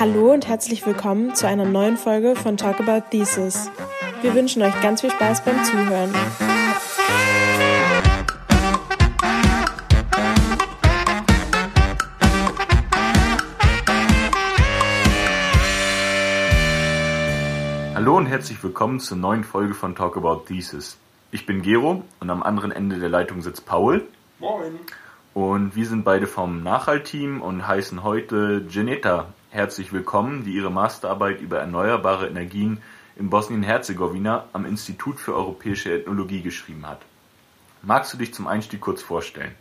[0.00, 3.68] Hallo und herzlich willkommen zu einer neuen Folge von Talk About Thesis.
[4.22, 6.14] Wir wünschen euch ganz viel Spaß beim Zuhören.
[17.96, 20.96] Hallo und herzlich willkommen zur neuen Folge von Talk About Thesis.
[21.32, 24.06] Ich bin Gero und am anderen Ende der Leitung sitzt Paul.
[24.38, 24.78] Moin.
[25.34, 31.40] Und wir sind beide vom Nachhalt-Team und heißen heute Geneta herzlich willkommen, die ihre Masterarbeit
[31.40, 32.82] über erneuerbare Energien
[33.16, 37.00] in Bosnien-Herzegowina am Institut für europäische Ethnologie geschrieben hat.
[37.82, 39.54] Magst du dich zum Einstieg kurz vorstellen?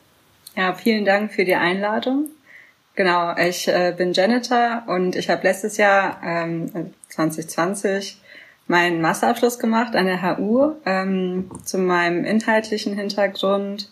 [0.55, 2.29] Ja, vielen Dank für die Einladung.
[2.95, 8.19] Genau, ich äh, bin Janitor und ich habe letztes Jahr ähm, 2020
[8.67, 13.91] meinen Masterabschluss gemacht an der HU ähm, zu meinem inhaltlichen Hintergrund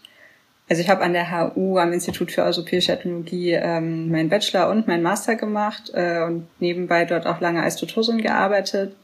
[0.68, 4.88] also ich habe an der HU am Institut für Europäische Ethnologie ähm, meinen Bachelor und
[4.88, 8.96] meinen Master gemacht äh, und nebenbei dort auch lange als Tutorin gearbeitet.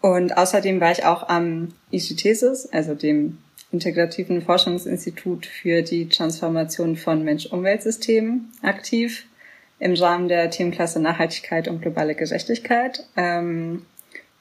[0.00, 3.38] Und außerdem war ich auch am ICTESIS, also dem
[3.72, 9.26] Integrativen Forschungsinstitut für die Transformation von Mensch-Umwelt-Systemen aktiv
[9.78, 13.84] im Rahmen der Themenklasse Nachhaltigkeit und globale Gerechtigkeit ähm,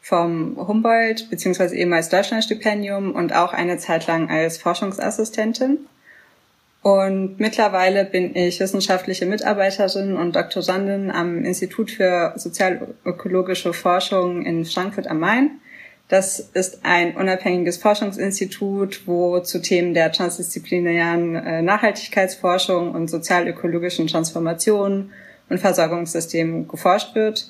[0.01, 1.75] vom Humboldt bzw.
[1.75, 5.79] ehemals Deutschlandstipendium und auch eine Zeit lang als Forschungsassistentin.
[6.81, 15.07] Und mittlerweile bin ich wissenschaftliche Mitarbeiterin und Doktorandin am Institut für sozialökologische Forschung in Frankfurt
[15.07, 15.59] am Main.
[16.07, 25.11] Das ist ein unabhängiges Forschungsinstitut, wo zu Themen der transdisziplinären äh, Nachhaltigkeitsforschung und sozialökologischen Transformationen
[25.49, 27.47] und Versorgungssystemen geforscht wird.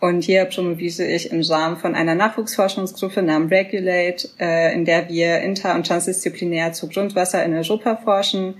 [0.00, 5.40] Und hier promoviere ich im Rahmen von einer Nachwuchsforschungsgruppe namens Regulate, äh, in der wir
[5.40, 8.54] inter- und transdisziplinär zu Grundwasser in Europa forschen,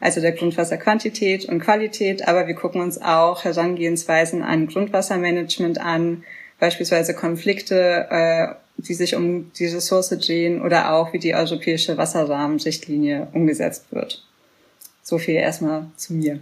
[0.00, 6.24] also der Grundwasserquantität und Qualität, aber wir gucken uns auch Herangehensweisen an Grundwassermanagement an,
[6.58, 13.28] beispielsweise Konflikte, äh, die sich um die Ressource drehen oder auch wie die europäische Wasserrahmenrichtlinie
[13.34, 14.24] umgesetzt wird.
[15.02, 16.38] So viel erstmal zu mir.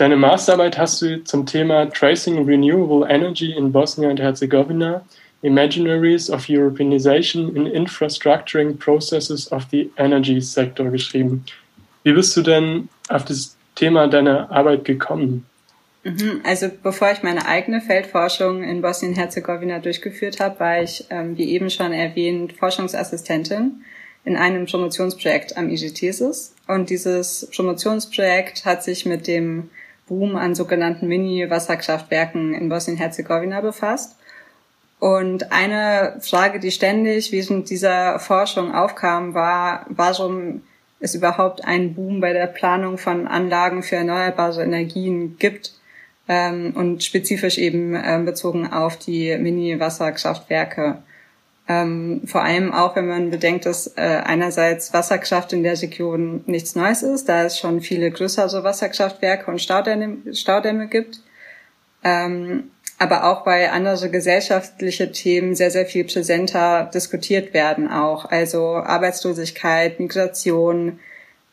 [0.00, 5.04] Deine Masterarbeit hast du zum Thema Tracing Renewable Energy in Bosnia und Herzegowina,
[5.42, 11.44] Imaginaries of Europeanization in Infrastructuring Processes of the Energy Sector geschrieben.
[12.02, 15.44] Wie bist du denn auf das Thema deiner Arbeit gekommen?
[16.02, 21.50] Mhm, also bevor ich meine eigene Feldforschung in Bosnien-Herzegowina durchgeführt habe, war ich, ähm, wie
[21.50, 23.84] eben schon erwähnt, Forschungsassistentin
[24.24, 26.54] in einem Promotionsprojekt am IGTSIS.
[26.66, 29.68] Und dieses Promotionsprojekt hat sich mit dem
[30.10, 34.16] Boom an sogenannten Mini-Wasserkraftwerken in Bosnien-Herzegowina befasst.
[34.98, 40.62] Und eine Frage, die ständig während dieser Forschung aufkam, war, warum
[40.98, 45.72] es überhaupt einen Boom bei der Planung von Anlagen für erneuerbare Energien gibt
[46.28, 51.02] ähm, und spezifisch eben ähm, bezogen auf die Mini-Wasserkraftwerke.
[51.70, 56.74] Ähm, vor allem auch, wenn man bedenkt, dass äh, einerseits Wasserkraft in der Region nichts
[56.74, 61.20] Neues ist, da es schon viele größere Wasserkraftwerke und Staudämme, Staudämme gibt.
[62.02, 68.24] Ähm, aber auch bei andere gesellschaftliche Themen sehr, sehr viel präsenter diskutiert werden auch.
[68.24, 70.98] Also Arbeitslosigkeit, Migration,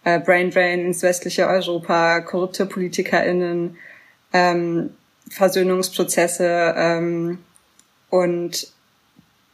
[0.03, 3.77] äh, Brain Drain ins westliche Europa, korrupte PolitikerInnen,
[4.33, 4.89] ähm,
[5.29, 7.37] Versöhnungsprozesse ähm,
[8.09, 8.75] und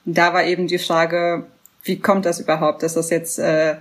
[0.06, 1.46] da war eben die Frage,
[1.84, 3.76] wie kommt das überhaupt, dass das jetzt äh,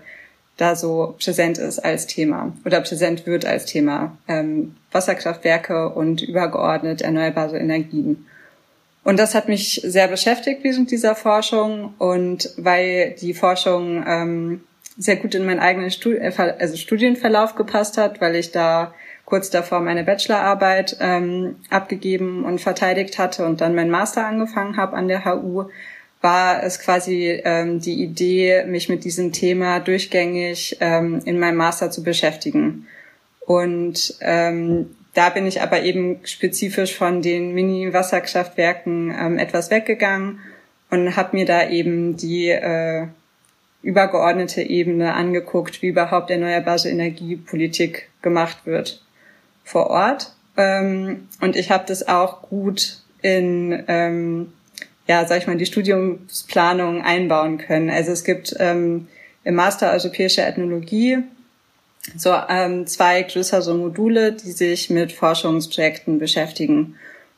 [0.57, 7.03] da so präsent ist als Thema oder präsent wird als Thema ähm, Wasserkraftwerke und übergeordnet
[7.03, 8.27] erneuerbare Energien.
[9.05, 14.61] Und das hat mich sehr beschäftigt während dieser Forschung und weil die Forschung ähm,
[14.97, 18.95] sehr gut in meinen eigenen Stud äh, also Studienverlauf gepasst hat, weil ich da
[19.25, 24.97] kurz davor meine Bachelorarbeit ähm, abgegeben und verteidigt hatte und dann meinen Master angefangen habe
[24.97, 25.65] an der HU,
[26.23, 31.91] war es quasi ähm, die Idee, mich mit diesem Thema durchgängig ähm, in meinem Master
[31.91, 32.87] zu beschäftigen.
[33.45, 40.39] Und ähm, da bin ich aber eben spezifisch von den Mini-Wasserkraftwerken ähm, etwas weggegangen
[40.91, 43.09] und habe mir da eben die äh,
[43.83, 49.03] übergeordnete Ebene angeguckt, wie überhaupt erneuerbare Energiepolitik gemacht wird
[49.65, 50.33] vor Ort.
[50.57, 54.53] Ähm, und ich habe das auch gut in ähm,
[55.07, 57.91] ja, sag ich mal, die Studiumsplanung einbauen können.
[57.91, 59.09] Also es gibt ähm,
[59.45, 61.19] im Master Europäische Ethnologie
[62.17, 66.97] so ähm, zwei größere Module, die sich mit Forschungsprojekten beschäftigen.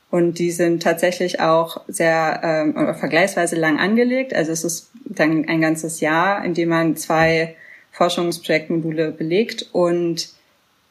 [0.09, 4.33] Und die sind tatsächlich auch sehr ähm, oder vergleichsweise lang angelegt.
[4.33, 7.55] Also es ist dann ein ganzes Jahr, in dem man zwei
[7.91, 9.67] Forschungsprojektmodule belegt.
[9.71, 10.29] Und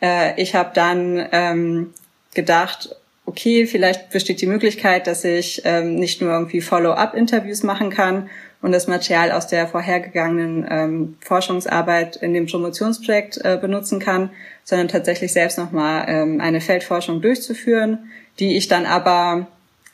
[0.00, 1.94] äh, ich habe dann ähm,
[2.34, 8.28] gedacht, okay, vielleicht besteht die Möglichkeit, dass ich ähm, nicht nur irgendwie Follow-up-Interviews machen kann
[8.60, 14.30] und das Material aus der vorhergegangenen ähm, Forschungsarbeit in dem Promotionsprojekt äh, benutzen kann,
[14.62, 19.46] sondern tatsächlich selbst nochmal ähm, eine Feldforschung durchzuführen, die ich dann aber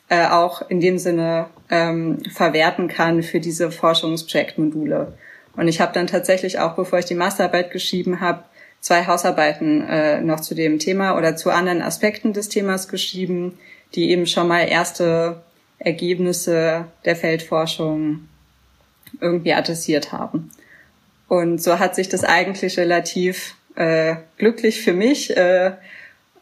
[0.09, 5.15] äh, auch in dem Sinne ähm, verwerten kann für diese Forschungsprojektmodule.
[5.56, 8.44] Und ich habe dann tatsächlich auch, bevor ich die Masterarbeit geschrieben habe,
[8.81, 13.59] zwei Hausarbeiten äh, noch zu dem Thema oder zu anderen Aspekten des Themas geschrieben,
[13.94, 15.43] die eben schon mal erste
[15.79, 18.29] Ergebnisse der Feldforschung
[19.21, 20.50] irgendwie adressiert haben.
[21.29, 25.73] Und so hat sich das eigentlich relativ äh, glücklich für mich äh,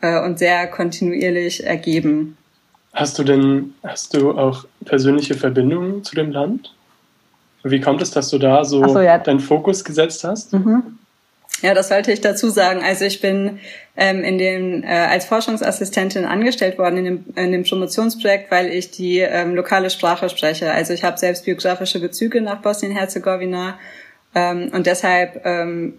[0.00, 2.36] äh, und sehr kontinuierlich ergeben.
[2.92, 6.74] Hast du denn, hast du auch persönliche Verbindungen zu dem Land?
[7.64, 9.18] Wie kommt es, dass du da so, so ja.
[9.18, 10.52] deinen Fokus gesetzt hast?
[10.52, 10.98] Mhm.
[11.62, 12.82] Ja, das sollte ich dazu sagen.
[12.84, 13.58] Also ich bin
[13.96, 18.92] ähm, in den, äh, als Forschungsassistentin angestellt worden in dem, in dem Promotionsprojekt, weil ich
[18.92, 20.70] die ähm, lokale Sprache spreche.
[20.72, 23.78] Also ich habe selbst biografische Bezüge nach Bosnien-Herzegowina
[24.34, 25.94] ähm, und deshalb ähm,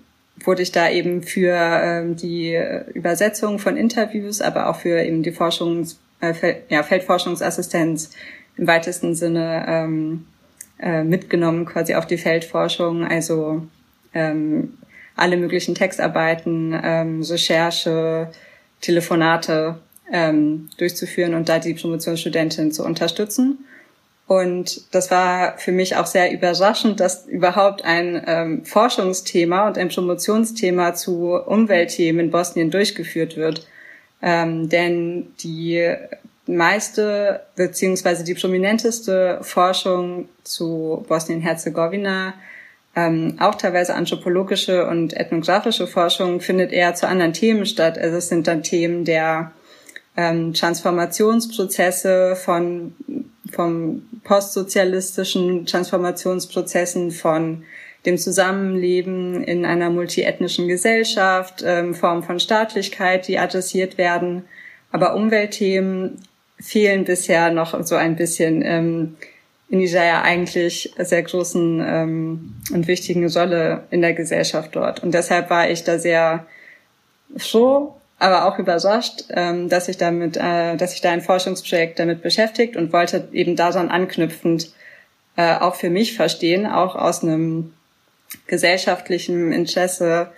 [0.46, 2.58] wurde ich da eben für ähm, die
[2.94, 6.34] Übersetzung von Interviews, aber auch für eben die Forschungs, äh,
[6.70, 8.12] ja, Feldforschungsassistenz
[8.56, 10.26] im weitesten Sinne ähm,
[10.80, 13.06] äh, mitgenommen, quasi auf die Feldforschung.
[13.06, 13.68] Also
[14.14, 14.78] ähm,
[15.20, 18.32] alle möglichen Textarbeiten, ähm, Recherche,
[18.82, 19.80] Telefonate
[20.12, 23.66] ähm, durchzuführen und da die Promotionsstudentin zu unterstützen.
[24.28, 29.90] Und das war für mich auch sehr überraschend, dass überhaupt ein ähm, Forschungsthema und ein
[29.90, 33.66] Promotionsthema zu Umweltthemen in Bosnien durchgeführt wird.
[34.22, 35.96] Ähm, denn die
[36.46, 42.34] meiste beziehungsweise die prominenteste Forschung zu Bosnien-Herzegowina
[43.00, 47.98] ähm, auch teilweise anthropologische und ethnografische Forschung findet eher zu anderen Themen statt.
[47.98, 49.52] Also es sind dann Themen der
[50.18, 52.96] ähm, Transformationsprozesse von
[53.52, 57.64] vom postsozialistischen Transformationsprozessen von
[58.06, 64.44] dem Zusammenleben in einer multiethnischen Gesellschaft, ähm, Formen von Staatlichkeit, die adressiert werden.
[64.92, 66.22] Aber Umweltthemen
[66.60, 69.16] fehlen bisher noch so ein bisschen ähm,
[69.70, 75.04] in dieser ja eigentlich sehr großen ähm, und wichtigen Rolle in der Gesellschaft dort.
[75.04, 76.48] Und deshalb war ich da sehr
[77.38, 82.24] froh, aber auch überrascht, ähm, dass ich damit, äh, dass ich da ein Forschungsprojekt damit
[82.24, 84.74] beschäftigt und wollte eben daran anknüpfend
[85.38, 87.74] äh, auch für mich verstehen, auch aus einem
[88.48, 90.32] gesellschaftlichen Interesse,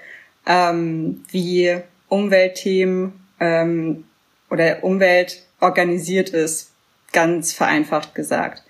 [0.46, 1.78] ähm, wie
[2.10, 4.04] Umweltthemen ähm,
[4.50, 6.72] oder Umwelt organisiert ist,
[7.14, 8.64] ganz vereinfacht gesagt.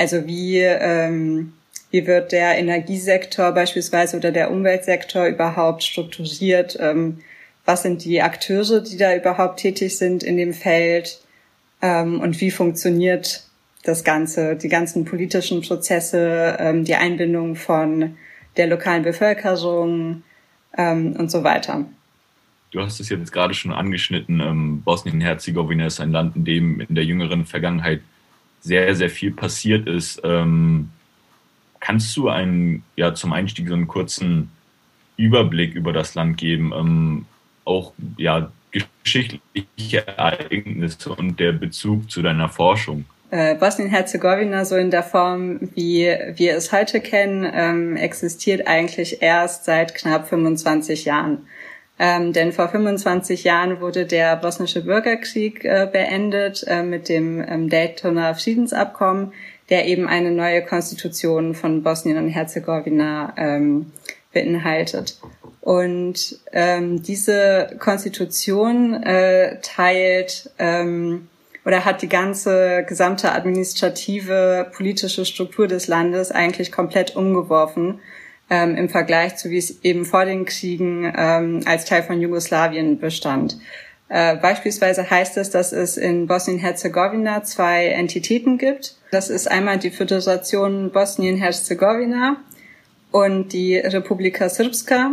[0.00, 1.52] Also wie, ähm,
[1.90, 6.78] wie wird der Energiesektor beispielsweise oder der Umweltsektor überhaupt strukturiert?
[6.80, 7.18] Ähm,
[7.66, 11.20] was sind die Akteure, die da überhaupt tätig sind in dem Feld?
[11.82, 13.44] Ähm, und wie funktioniert
[13.82, 18.16] das Ganze, die ganzen politischen Prozesse, ähm, die Einbindung von
[18.56, 20.22] der lokalen Bevölkerung
[20.78, 21.84] ähm, und so weiter.
[22.70, 24.40] Du hast es jetzt gerade schon angeschnitten.
[24.40, 28.00] Ähm, Bosnien-Herzegowina ist ein Land, in dem in der jüngeren Vergangenheit
[28.60, 30.20] sehr, sehr viel passiert ist.
[30.24, 30.90] Ähm,
[31.80, 34.50] kannst du einen, ja, zum Einstieg so einen kurzen
[35.16, 36.72] Überblick über das Land geben?
[36.74, 37.26] Ähm,
[37.64, 38.50] auch, ja,
[39.02, 43.04] geschichtliche Ereignisse und der Bezug zu deiner Forschung?
[43.30, 49.64] Äh, Bosnien-Herzegowina so in der Form, wie wir es heute kennen, ähm, existiert eigentlich erst
[49.64, 51.46] seit knapp 25 Jahren.
[52.02, 57.68] Ähm, denn vor 25 Jahren wurde der bosnische Bürgerkrieg äh, beendet äh, mit dem ähm,
[57.68, 59.34] Daytoner Friedensabkommen,
[59.68, 63.92] der eben eine neue Konstitution von Bosnien und Herzegowina ähm,
[64.32, 65.20] beinhaltet.
[65.60, 71.28] Und ähm, diese Konstitution äh, teilt ähm,
[71.66, 78.00] oder hat die ganze gesamte administrative politische Struktur des Landes eigentlich komplett umgeworfen
[78.50, 82.98] ähm, im Vergleich zu wie es eben vor den Kriegen ähm, als Teil von Jugoslawien
[82.98, 83.58] bestand.
[84.08, 88.96] Äh, beispielsweise heißt es, dass es in Bosnien-Herzegowina zwei Entitäten gibt.
[89.12, 92.36] Das ist einmal die Föderation Bosnien-Herzegowina
[93.12, 95.12] und die Republika Srpska,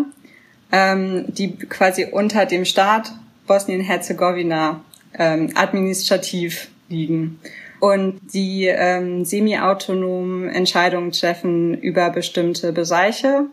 [0.72, 3.14] ähm, die quasi unter dem Staat
[3.46, 4.82] Bosnien-Herzegowina
[5.18, 7.40] ähm, administrativ liegen
[7.80, 13.46] und die ähm, semi-autonom Entscheidungen treffen über bestimmte Bereiche,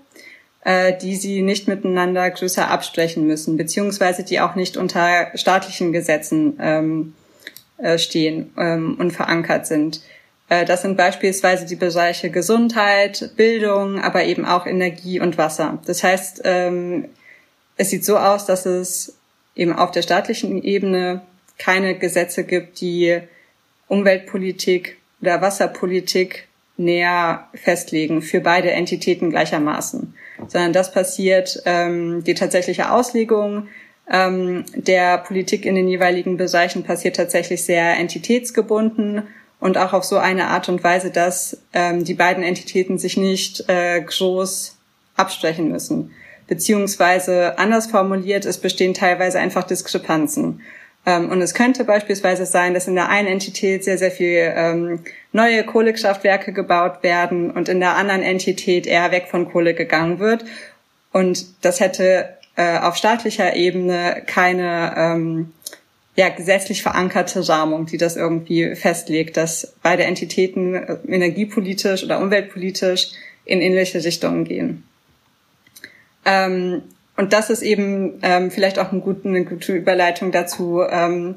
[0.65, 6.59] äh, die sie nicht miteinander größer absprechen müssen, beziehungsweise die auch nicht unter staatlichen Gesetzen
[6.61, 7.15] ähm,
[7.79, 10.01] äh, stehen ähm, und verankert sind.
[10.49, 15.79] Äh, das sind beispielsweise die Bereiche Gesundheit, Bildung, aber eben auch Energie und Wasser.
[15.87, 17.09] Das heißt, ähm,
[17.77, 19.17] es sieht so aus, dass es
[19.55, 21.23] eben auf der staatlichen Ebene
[21.59, 23.21] keine Gesetze gibt, die
[23.89, 30.15] Umweltpolitik oder Wasserpolitik näher festlegen für beide Entitäten gleichermaßen,
[30.49, 33.69] sondern das passiert ähm, die tatsächliche Auslegung
[34.11, 39.23] ähm, der Politik in den jeweiligen Bereichen passiert tatsächlich sehr entitätsgebunden
[39.61, 43.69] und auch auf so eine Art und Weise, dass ähm, die beiden Entitäten sich nicht
[43.69, 44.77] äh, groß
[45.17, 46.11] absprechen müssen.
[46.47, 50.61] Beziehungsweise anders formuliert, es bestehen teilweise einfach Diskrepanzen.
[51.07, 55.01] Ähm, und es könnte beispielsweise sein, dass in der einen Entität sehr, sehr viel ähm,
[55.33, 60.45] neue Kohlekraftwerke gebaut werden und in der anderen Entität eher weg von Kohle gegangen wird.
[61.13, 65.53] Und das hätte äh, auf staatlicher Ebene keine ähm,
[66.17, 73.11] ja, gesetzlich verankerte Rahmung, die das irgendwie festlegt, dass beide Entitäten äh, energiepolitisch oder umweltpolitisch
[73.45, 74.85] in ähnliche Richtungen gehen.
[76.25, 76.83] Ähm,
[77.17, 81.37] und das ist eben ähm, vielleicht auch eine gute, eine gute Überleitung dazu, ähm,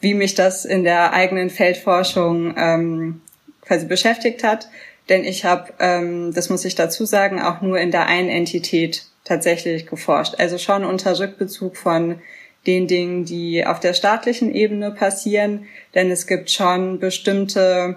[0.00, 3.20] wie mich das in der eigenen Feldforschung ähm,
[3.62, 4.68] quasi beschäftigt hat.
[5.08, 9.04] Denn ich habe, ähm, das muss ich dazu sagen, auch nur in der einen Entität
[9.24, 10.34] tatsächlich geforscht.
[10.38, 12.20] Also schon unter Rückbezug von
[12.66, 15.66] den Dingen, die auf der staatlichen Ebene passieren.
[15.94, 17.96] Denn es gibt schon bestimmte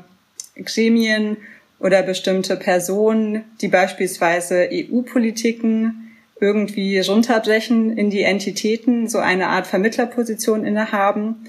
[0.55, 1.37] Gremien
[1.79, 6.10] oder bestimmte Personen, die beispielsweise EU-Politiken
[6.41, 11.47] irgendwie runterbrechen in die Entitäten, so eine Art Vermittlerposition innehaben.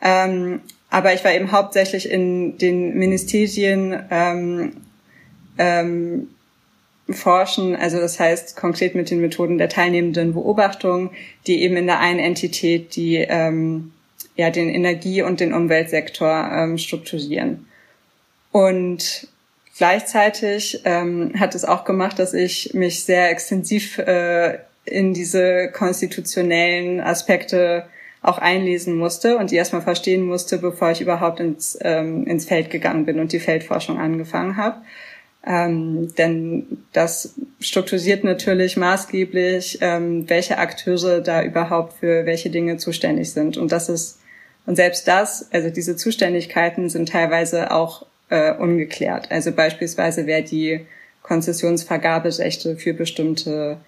[0.00, 4.72] Ähm, aber ich war eben hauptsächlich in den Ministerien ähm,
[5.58, 6.28] ähm,
[7.10, 11.10] forschen, also das heißt konkret mit den Methoden der teilnehmenden Beobachtung,
[11.46, 13.92] die eben in der einen Entität die ähm,
[14.36, 17.66] ja den Energie- und den Umweltsektor ähm, strukturieren.
[18.52, 19.28] Und
[19.80, 27.00] Gleichzeitig ähm, hat es auch gemacht, dass ich mich sehr extensiv äh, in diese konstitutionellen
[27.00, 27.86] Aspekte
[28.20, 32.68] auch einlesen musste und die erstmal verstehen musste, bevor ich überhaupt ins, ähm, ins Feld
[32.68, 34.82] gegangen bin und die Feldforschung angefangen habe.
[35.46, 43.32] Ähm, denn das strukturiert natürlich maßgeblich, ähm, welche Akteure da überhaupt für welche Dinge zuständig
[43.32, 43.56] sind.
[43.56, 44.18] Und das ist,
[44.66, 49.30] und selbst das, also diese Zuständigkeiten sind teilweise auch äh, ungeklärt.
[49.30, 50.80] Also beispielsweise wer die
[51.22, 53.78] Konzessionsvergaberechte für bestimmte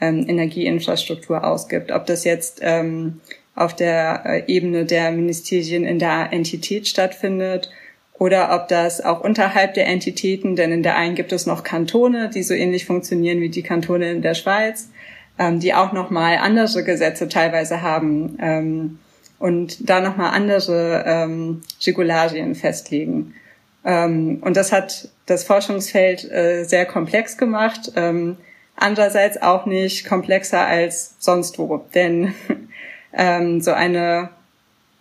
[0.00, 1.92] ähm, Energieinfrastruktur ausgibt.
[1.92, 3.20] Ob das jetzt ähm,
[3.54, 7.70] auf der äh, Ebene der Ministerien in der Entität stattfindet
[8.18, 12.30] oder ob das auch unterhalb der Entitäten, denn in der einen gibt es noch Kantone,
[12.30, 14.90] die so ähnlich funktionieren wie die Kantone in der Schweiz,
[15.38, 18.98] ähm, die auch nochmal andere Gesetze teilweise haben ähm,
[19.38, 23.34] und da nochmal andere ähm, Regularien festlegen.
[23.84, 27.92] Ähm, und das hat das Forschungsfeld äh, sehr komplex gemacht.
[27.96, 28.36] Ähm,
[28.76, 32.34] andererseits auch nicht komplexer als sonst wo, denn
[33.12, 34.30] ähm, so eine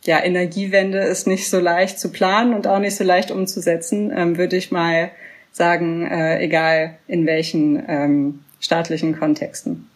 [0.05, 4.55] ja, Energiewende ist nicht so leicht zu planen und auch nicht so leicht umzusetzen, würde
[4.55, 5.12] ich mal
[5.51, 9.89] sagen, äh, egal in welchen staatlichen Kontexten.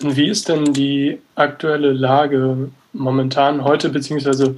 [0.00, 4.56] Wie ist denn die aktuelle Lage momentan heute, beziehungsweise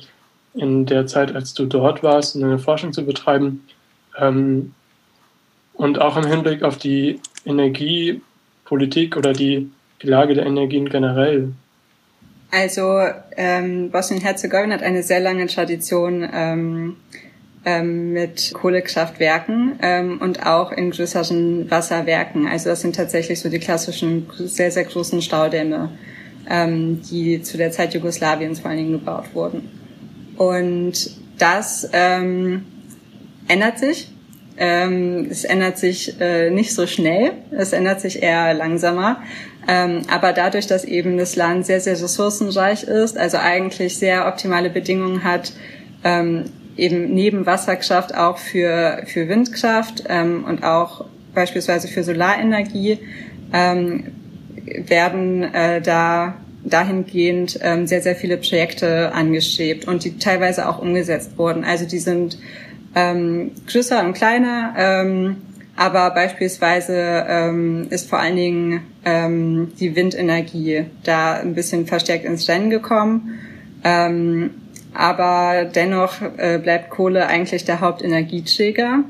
[0.54, 3.64] in der Zeit, als du dort warst, eine Forschung zu betreiben.
[4.19, 4.75] Ähm,
[5.75, 9.71] und auch im Hinblick auf die Energiepolitik oder die,
[10.02, 11.52] die Lage der Energien generell.
[12.50, 13.00] Also
[13.37, 16.97] ähm, Bosnien-Herzegowina hat eine sehr lange Tradition ähm,
[17.64, 22.49] ähm, mit Kohlekraftwerken ähm, und auch in größeren Wasserwerken.
[22.49, 25.90] Also das sind tatsächlich so die klassischen sehr, sehr großen Staudämme,
[26.49, 29.80] ähm, die zu der Zeit Jugoslawiens vor allen Dingen gebaut wurden.
[30.41, 32.65] Und das ähm,
[33.47, 34.11] ändert sich.
[34.57, 39.23] Ähm, es ändert sich äh, nicht so schnell, es ändert sich eher langsamer.
[39.69, 44.71] Ähm, aber dadurch, dass eben das Land sehr, sehr ressourcenreich ist, also eigentlich sehr optimale
[44.71, 45.53] Bedingungen hat,
[46.05, 46.45] ähm,
[46.75, 51.05] eben neben Wasserkraft auch für, für Windkraft ähm, und auch
[51.35, 52.99] beispielsweise für Solarenergie,
[53.53, 54.05] ähm,
[54.65, 61.38] werden äh, da dahingehend ähm, sehr, sehr viele Projekte angestrebt und die teilweise auch umgesetzt
[61.38, 61.64] wurden.
[61.64, 62.38] Also die sind
[62.95, 65.37] ähm, größer und kleiner, ähm,
[65.76, 72.49] aber beispielsweise ähm, ist vor allen Dingen ähm, die Windenergie da ein bisschen verstärkt ins
[72.49, 73.38] Rennen gekommen.
[73.83, 74.50] Ähm,
[74.93, 79.05] aber dennoch äh, bleibt Kohle eigentlich der Hauptenergieträger,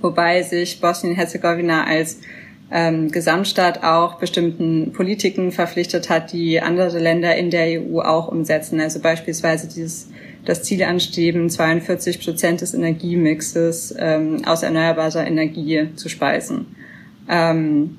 [0.00, 2.20] wobei sich Bosnien-Herzegowina als
[2.74, 8.80] ähm, Gesamtstaat auch bestimmten Politiken verpflichtet hat, die andere Länder in der EU auch umsetzen.
[8.80, 10.08] Also beispielsweise dieses
[10.44, 16.74] das Ziel anstreben, 42 Prozent des Energiemixes ähm, aus erneuerbarer Energie zu speisen.
[17.30, 17.98] Ähm,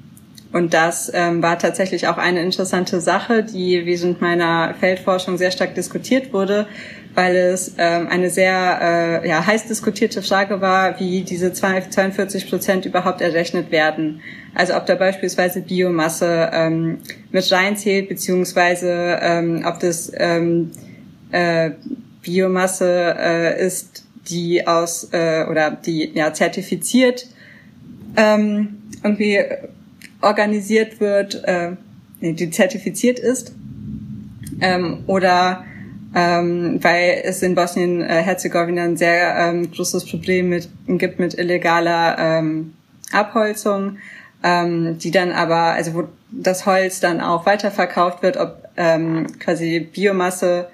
[0.55, 5.75] und das ähm, war tatsächlich auch eine interessante Sache, die während meiner Feldforschung sehr stark
[5.75, 6.65] diskutiert wurde,
[7.13, 8.79] weil es ähm, eine sehr
[9.21, 14.21] äh, ja, heiß diskutierte Frage war, wie diese 42 Prozent überhaupt errechnet werden.
[14.53, 16.99] Also ob da beispielsweise Biomasse ähm,
[17.33, 20.71] mit reinzählt, beziehungsweise ähm, ob das ähm,
[21.31, 21.71] äh,
[22.21, 27.27] Biomasse äh, ist, die aus äh, oder die ja zertifiziert
[28.15, 29.39] ähm, irgendwie
[30.25, 31.73] organisiert wird, äh,
[32.19, 33.53] die zertifiziert ist,
[34.59, 35.63] ähm, oder
[36.15, 42.73] ähm, weil es in Bosnien-Herzegowina ein sehr ähm, großes Problem mit, gibt mit illegaler ähm,
[43.11, 43.97] Abholzung,
[44.43, 49.79] ähm, die dann aber, also wo das Holz dann auch weiterverkauft wird, ob ähm, quasi
[49.79, 50.69] Biomasse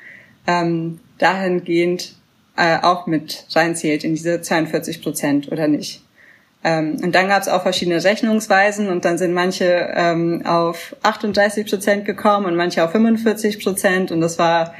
[0.47, 2.15] ähm, dahingehend
[2.55, 6.00] äh, auch mit reinzählt in diese 42 Prozent oder nicht.
[6.63, 11.67] Ähm, und dann gab es auch verschiedene Rechnungsweisen und dann sind manche ähm, auf 38
[11.67, 14.73] Prozent gekommen und manche auf 45 Prozent und das war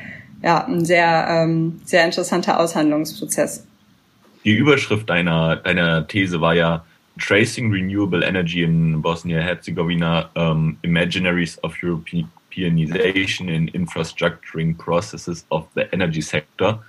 [0.44, 3.66] ja ein sehr, ähm, sehr interessanter Aushandlungsprozess.
[4.44, 6.84] Die Überschrift deiner, deiner These war ja
[7.20, 16.22] Tracing Renewable Energy in Bosnia-Herzegowina, um, Imaginaries of Europeanization in Infrastructuring Processes of the Energy
[16.22, 16.84] Sector.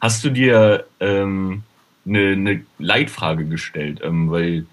[0.00, 1.62] Hast du dir ähm,
[2.06, 4.66] eine, eine Leitfrage gestellt, ähm, weil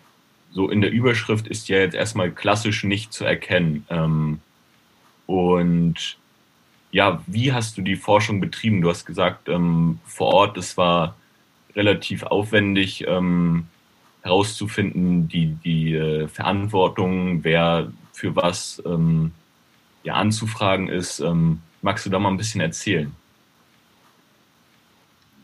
[0.51, 3.85] so in der Überschrift ist ja jetzt erstmal klassisch nicht zu erkennen.
[3.89, 4.39] Ähm,
[5.25, 6.17] und
[6.91, 8.81] ja, wie hast du die Forschung betrieben?
[8.81, 11.15] Du hast gesagt, ähm, vor Ort, es war
[11.75, 13.65] relativ aufwendig ähm,
[14.21, 19.31] herauszufinden, die, die äh, Verantwortung, wer für was ähm,
[20.03, 21.19] ja, anzufragen ist.
[21.19, 23.11] Ähm, magst du da mal ein bisschen erzählen?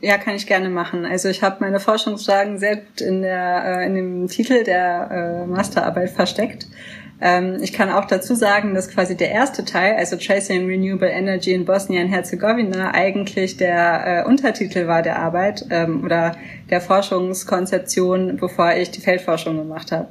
[0.01, 1.05] Ja, kann ich gerne machen.
[1.05, 5.45] Also ich habe meine Forschungsfragen sehr gut in, der, äh, in dem Titel der äh,
[5.45, 6.67] Masterarbeit versteckt.
[7.21, 11.51] Ähm, ich kann auch dazu sagen, dass quasi der erste Teil, also Tracing Renewable Energy
[11.51, 16.37] in Bosnien-Herzegowina, eigentlich der äh, Untertitel war der Arbeit ähm, oder
[16.69, 20.07] der Forschungskonzeption, bevor ich die Feldforschung gemacht habe.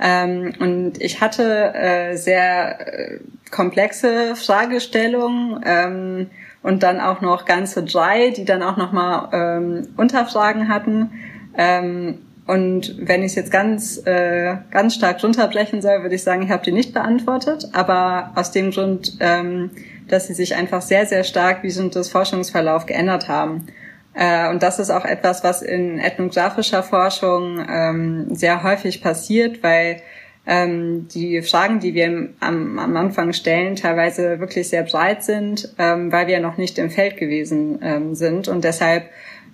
[0.00, 3.18] Ähm, und ich hatte äh, sehr äh,
[3.50, 6.30] komplexe Fragestellungen ähm,
[6.64, 11.10] und dann auch noch ganze drei, die dann auch nochmal ähm, Unterfragen hatten.
[11.56, 16.42] Ähm, und wenn ich es jetzt ganz, äh, ganz stark runterbrechen soll, würde ich sagen,
[16.42, 17.68] ich habe die nicht beantwortet.
[17.74, 19.70] Aber aus dem Grund, ähm,
[20.08, 23.66] dass sie sich einfach sehr, sehr stark während des Forschungsverlauf geändert haben.
[24.14, 30.00] Äh, und das ist auch etwas, was in ethnografischer Forschung ähm, sehr häufig passiert, weil
[30.46, 36.12] ähm, die Fragen, die wir am, am Anfang stellen, teilweise wirklich sehr breit sind, ähm,
[36.12, 38.48] weil wir noch nicht im Feld gewesen ähm, sind.
[38.48, 39.08] Und deshalb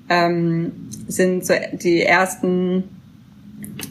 [0.08, 0.72] ähm,
[1.06, 2.84] sind so die ersten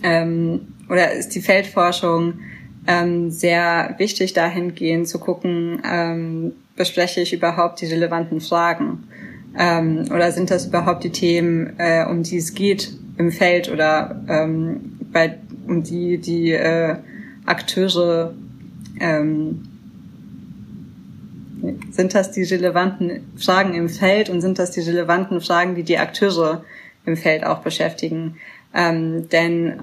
[0.03, 2.39] ähm, oder ist die Feldforschung
[2.88, 9.03] ähm, sehr wichtig dahingehend zu gucken, bespreche ich überhaupt die relevanten Fragen?
[9.53, 14.23] Oder sind das überhaupt die Themen, äh, um die es geht im Feld oder
[15.12, 15.38] bei
[15.69, 16.95] um die die äh,
[17.45, 18.34] Akteure
[18.99, 19.69] ähm,
[21.91, 25.97] sind das die relevanten Fragen im Feld und sind das die relevanten Fragen, die die
[25.97, 26.63] Akteure
[27.05, 28.38] im Feld auch beschäftigen?
[28.73, 29.82] Ähm, denn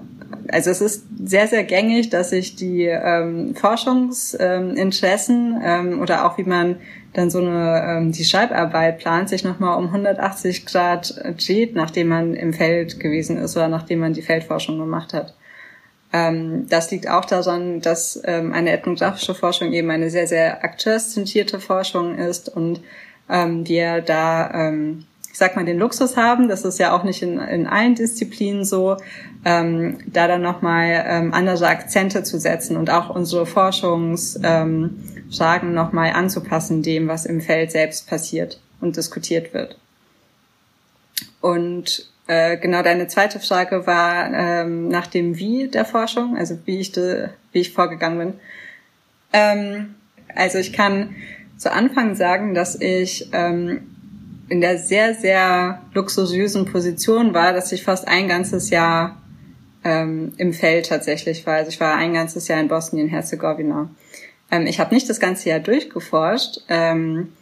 [0.48, 6.44] also es ist sehr, sehr gängig, dass sich die ähm, Forschungsinteressen ähm, oder auch wie
[6.44, 6.76] man
[7.12, 12.34] dann so eine ähm, die Schreibarbeit plant, sich nochmal um 180 Grad dreht, nachdem man
[12.34, 15.34] im Feld gewesen ist oder nachdem man die Feldforschung gemacht hat.
[16.16, 21.60] Ähm, das liegt auch daran, dass ähm, eine ethnografische Forschung eben eine sehr, sehr akteurszentrierte
[21.60, 22.80] Forschung ist und
[23.28, 27.20] ähm, wir da, ähm, ich sag mal, den Luxus haben, das ist ja auch nicht
[27.20, 28.96] in, in allen Disziplinen so,
[29.44, 34.94] ähm, da dann nochmal ähm, andere Akzente zu setzen und auch unsere Forschungsfragen
[35.68, 39.78] ähm, nochmal anzupassen dem, was im Feld selbst passiert und diskutiert wird.
[41.42, 46.80] Und äh, genau, deine zweite Frage war ähm, nach dem Wie der Forschung, also wie
[46.80, 48.34] ich, de, wie ich vorgegangen bin.
[49.32, 49.94] Ähm,
[50.34, 51.14] also ich kann
[51.56, 53.86] zu Anfang sagen, dass ich ähm,
[54.48, 59.16] in der sehr, sehr luxuriösen Position war, dass ich fast ein ganzes Jahr
[59.84, 61.54] ähm, im Feld tatsächlich war.
[61.54, 63.88] Also ich war ein ganzes Jahr in Bosnien-Herzegowina.
[64.50, 66.60] Ähm, ich habe nicht das ganze Jahr durchgeforscht.
[66.68, 67.32] Ähm,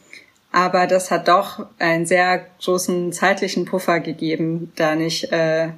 [0.55, 5.71] aber das hat doch einen sehr großen zeitlichen Puffer gegeben, da nicht äh,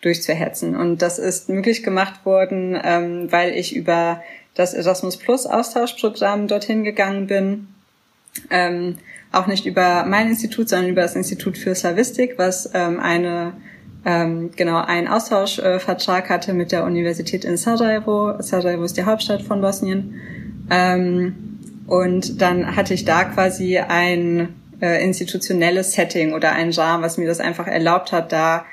[0.00, 0.74] durchzuhetzen.
[0.74, 4.20] Und das ist möglich gemacht worden, ähm, weil ich über
[4.54, 7.68] das Erasmus Plus Austauschprogramm dorthin gegangen bin.
[8.50, 8.98] Ähm,
[9.30, 13.52] auch nicht über mein Institut, sondern über das Institut für Slavistik, was ähm, eine
[14.04, 18.42] ähm, genau einen Austauschvertrag hatte mit der Universität in Sarajevo.
[18.42, 20.20] Sarajevo ist die Hauptstadt von Bosnien.
[20.68, 21.55] Ähm,
[21.86, 27.26] und dann hatte ich da quasi ein äh, institutionelles Setting oder ein Genre, was mir
[27.26, 28.64] das einfach erlaubt hat, da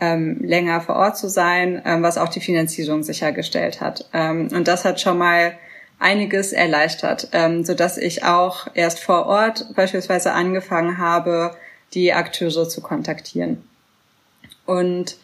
[0.00, 4.06] ähm, länger vor Ort zu sein, ähm, was auch die Finanzierung sichergestellt hat.
[4.12, 5.56] Ähm, und das hat schon mal
[5.98, 11.54] einiges erleichtert, ähm, so dass ich auch erst vor Ort beispielsweise angefangen habe,
[11.94, 13.62] die Akteure zu kontaktieren.
[14.66, 15.16] Und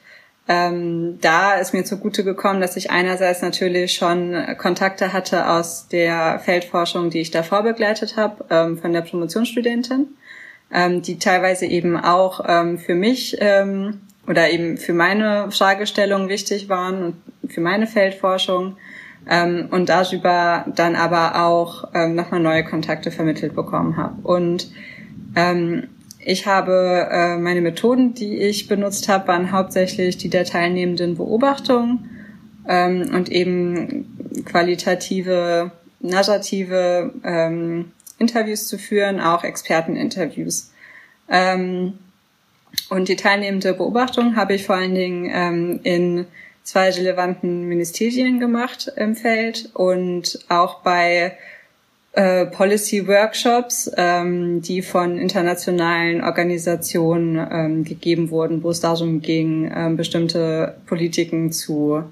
[0.51, 6.41] ähm, da ist mir zugute gekommen, dass ich einerseits natürlich schon Kontakte hatte aus der
[6.43, 10.07] Feldforschung, die ich davor begleitet habe, ähm, von der Promotionsstudentin,
[10.73, 16.71] ähm, die teilweise eben auch ähm, für mich ähm, oder eben für meine Fragestellung wichtig
[16.71, 17.03] waren
[17.43, 18.79] und für meine Feldforschung
[19.29, 24.17] ähm, und darüber dann aber auch nochmal neue Kontakte vermittelt bekommen habe.
[24.23, 24.71] Und
[25.37, 31.17] ähm, ich habe äh, meine Methoden, die ich benutzt habe, waren hauptsächlich die der teilnehmenden
[31.17, 32.09] Beobachtung
[32.69, 40.73] ähm, und eben qualitative, narrative ähm, Interviews zu führen, auch Experteninterviews.
[41.29, 41.95] Ähm,
[42.91, 46.27] und die teilnehmende Beobachtung habe ich vor allen Dingen ähm, in
[46.63, 51.37] zwei relevanten Ministerien gemacht im Feld und auch bei
[52.19, 59.71] äh, Policy Workshops, ähm, die von internationalen Organisationen ähm, gegeben wurden, wo es darum ging,
[59.73, 62.03] ähm, bestimmte Politiken zu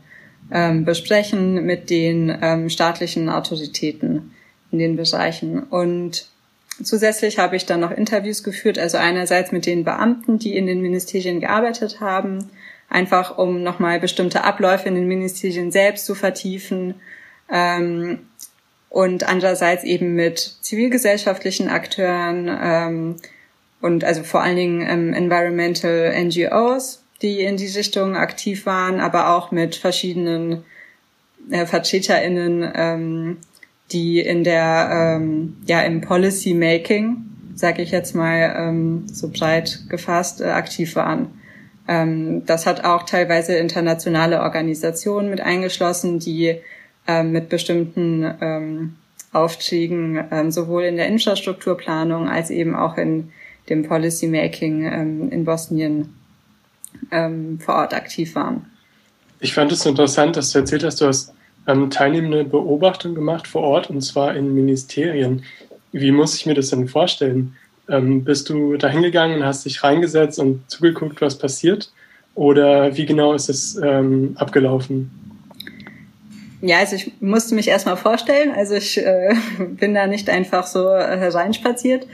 [0.52, 4.30] ähm, besprechen mit den ähm, staatlichen Autoritäten
[4.70, 5.64] in den Bereichen.
[5.64, 6.28] Und
[6.80, 10.82] zusätzlich habe ich dann noch Interviews geführt, also einerseits mit den Beamten, die in den
[10.82, 12.48] Ministerien gearbeitet haben,
[12.88, 16.94] einfach um nochmal bestimmte Abläufe in den Ministerien selbst zu vertiefen.
[17.50, 18.20] Ähm,
[18.96, 23.16] und andererseits eben mit zivilgesellschaftlichen Akteuren ähm,
[23.82, 29.36] und also vor allen Dingen ähm, Environmental NGOs, die in die Richtung aktiv waren, aber
[29.36, 30.64] auch mit verschiedenen
[31.50, 33.36] äh, VertreterInnen, ähm,
[33.92, 37.18] die in der ähm, ja im Policy Making,
[37.54, 41.38] sage ich jetzt mal ähm, so breit gefasst, äh, aktiv waren.
[41.86, 46.62] Ähm, das hat auch teilweise internationale Organisationen mit eingeschlossen, die
[47.06, 48.96] ähm, mit bestimmten ähm,
[49.32, 53.30] Aufträgen ähm, sowohl in der Infrastrukturplanung als eben auch in
[53.68, 56.14] dem Policymaking ähm, in Bosnien
[57.10, 58.66] ähm, vor Ort aktiv waren.
[59.40, 61.32] Ich fand es interessant, dass du erzählt hast, du hast
[61.66, 65.42] ähm, teilnehmende Beobachtung gemacht vor Ort und zwar in Ministerien.
[65.92, 67.54] Wie muss ich mir das denn vorstellen?
[67.88, 71.92] Ähm, bist du da hingegangen und hast dich reingesetzt und zugeguckt, was passiert?
[72.34, 75.25] Oder wie genau ist es ähm, abgelaufen?
[76.66, 78.50] Ja, also ich musste mich erstmal vorstellen.
[78.50, 82.08] Also ich äh, bin da nicht einfach so hereinspaziert.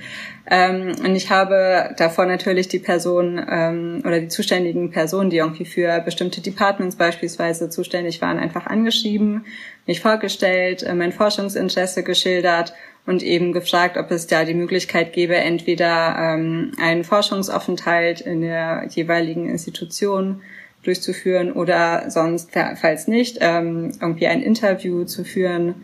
[0.51, 5.65] Ähm, und ich habe davor natürlich die Person ähm, oder die zuständigen Personen, die irgendwie
[5.65, 9.47] für bestimmte Departments beispielsweise zuständig waren, einfach angeschrieben,
[9.87, 12.75] mich vorgestellt, äh, mein Forschungsinteresse geschildert
[13.07, 18.87] und eben gefragt, ob es da die Möglichkeit gäbe, entweder ähm, einen Forschungsaufenthalt in der
[18.91, 20.43] jeweiligen Institution
[20.83, 25.75] durchzuführen oder sonst, falls nicht, ähm, irgendwie ein Interview zu führen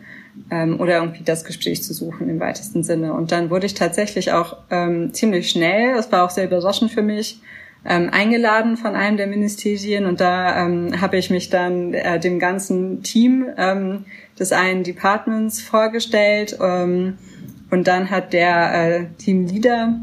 [0.51, 3.13] ähm, oder irgendwie das Gespräch zu suchen im weitesten Sinne.
[3.13, 7.01] Und dann wurde ich tatsächlich auch ähm, ziemlich schnell, das war auch sehr überraschend für
[7.01, 7.41] mich,
[7.85, 12.37] ähm, eingeladen von einem der Ministerien und da ähm, habe ich mich dann äh, dem
[12.37, 14.03] ganzen Team ähm,
[14.37, 17.17] des einen Departments vorgestellt ähm,
[17.71, 19.95] und dann hat der äh, Teamleader,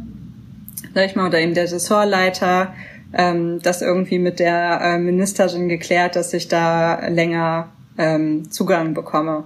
[0.94, 2.72] sag ich mal, oder eben der Ressortleiter
[3.16, 9.44] ähm, das irgendwie mit der äh, Ministerin geklärt, dass ich da länger ähm, Zugang bekomme.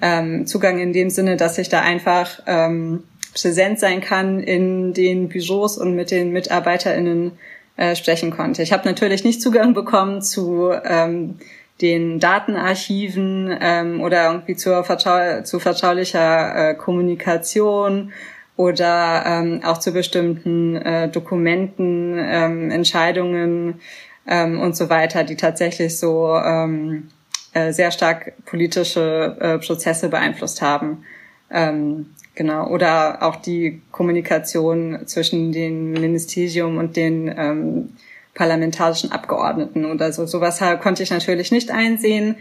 [0.00, 3.02] Ähm, Zugang in dem Sinne, dass ich da einfach ähm,
[3.34, 7.32] präsent sein kann in den Büros und mit den MitarbeiterInnen
[7.76, 8.62] äh, sprechen konnte.
[8.62, 11.36] Ich habe natürlich nicht Zugang bekommen zu ähm,
[11.80, 18.12] den Datenarchiven ähm, oder irgendwie zur vertrau zu vertraulicher äh, Kommunikation
[18.58, 23.80] oder ähm, auch zu bestimmten äh, Dokumenten, ähm, Entscheidungen
[24.26, 27.08] ähm, und so weiter, die tatsächlich so ähm,
[27.52, 31.04] äh, sehr stark politische äh, Prozesse beeinflusst haben.
[31.52, 32.66] Ähm, genau.
[32.66, 37.90] Oder auch die Kommunikation zwischen dem Ministerium und den ähm,
[38.34, 40.26] parlamentarischen Abgeordneten oder so.
[40.26, 42.34] Sowas konnte ich natürlich nicht einsehen.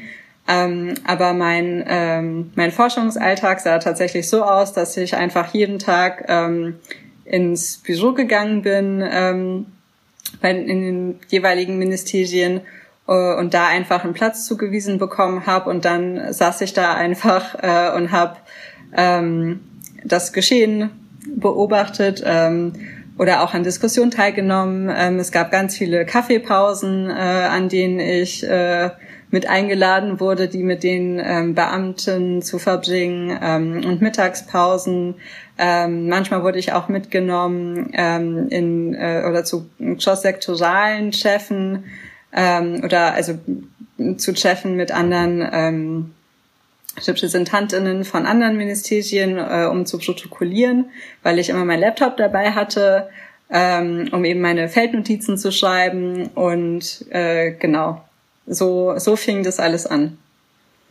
[0.47, 6.25] Ähm, aber mein, ähm, mein Forschungsalltag sah tatsächlich so aus, dass ich einfach jeden Tag
[6.29, 6.75] ähm,
[7.25, 9.65] ins Büro gegangen bin, ähm,
[10.41, 12.61] bei, in den jeweiligen Ministerien
[13.07, 17.55] äh, und da einfach einen Platz zugewiesen bekommen habe und dann saß ich da einfach
[17.61, 18.37] äh, und habe
[18.95, 19.59] ähm,
[20.03, 20.91] das Geschehen
[21.35, 22.23] beobachtet.
[22.25, 22.73] Ähm,
[23.17, 24.91] oder auch an Diskussionen teilgenommen.
[24.95, 28.91] Ähm, es gab ganz viele Kaffeepausen, äh, an denen ich äh,
[29.29, 35.15] mit eingeladen wurde, die mit den ähm, Beamten zu verbringen ähm, und Mittagspausen.
[35.57, 41.85] Ähm, manchmal wurde ich auch mitgenommen ähm, in äh, oder zu cross-sektoralen Chefen
[42.31, 43.37] ähm, oder also
[44.17, 46.13] zu Chefen mit anderen ähm,
[47.05, 50.85] Repräsentantinnen von anderen Ministerien, äh, um zu protokollieren,
[51.23, 53.09] weil ich immer mein Laptop dabei hatte,
[53.49, 58.03] ähm, um eben meine Feldnotizen zu schreiben und äh, genau,
[58.45, 60.17] so, so fing das alles an.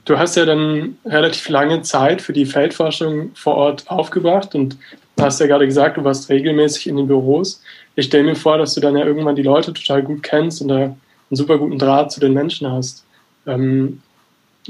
[0.04, 4.78] Du hast ja dann relativ lange Zeit für die Feldforschung vor Ort aufgebracht und
[5.20, 7.62] hast ja gerade gesagt, du warst regelmäßig in den Büros.
[7.96, 10.68] Ich stelle mir vor, dass du dann ja irgendwann die Leute total gut kennst und
[10.68, 10.96] da einen
[11.30, 13.04] super guten Draht zu den Menschen hast.
[13.46, 14.02] Ähm,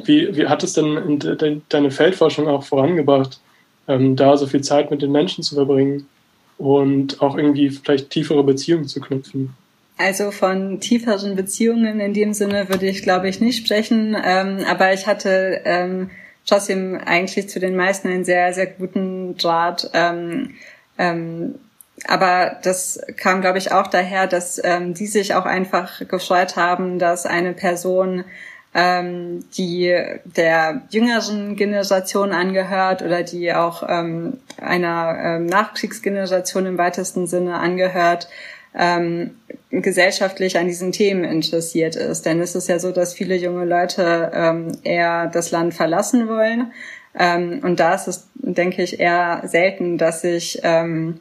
[0.04, 3.40] wie, wie hat es denn de, deine Feldforschung auch vorangebracht,
[3.88, 6.06] ähm, da so viel Zeit mit den Menschen zu verbringen
[6.58, 9.54] und auch irgendwie vielleicht tiefere Beziehungen zu knüpfen?
[9.98, 14.16] Also von tieferen Beziehungen in dem Sinne würde ich, glaube ich, nicht sprechen.
[14.22, 16.10] Ähm, aber ich hatte ähm,
[16.44, 19.90] trotzdem eigentlich zu den meisten einen sehr, sehr guten Draht.
[19.94, 20.54] Ähm,
[20.98, 21.54] ähm,
[22.06, 26.98] aber das kam, glaube ich, auch daher, dass ähm, die sich auch einfach gefreut haben,
[26.98, 28.24] dass eine Person,
[28.76, 37.26] ähm, die der jüngeren Generation angehört oder die auch ähm, einer ähm, Nachkriegsgeneration im weitesten
[37.26, 38.28] Sinne angehört,
[38.74, 39.36] ähm,
[39.70, 42.26] gesellschaftlich an diesen Themen interessiert ist.
[42.26, 46.70] Denn es ist ja so, dass viele junge Leute ähm, eher das Land verlassen wollen.
[47.18, 51.20] Ähm, und da ist es, denke ich, eher selten, dass sich ähm,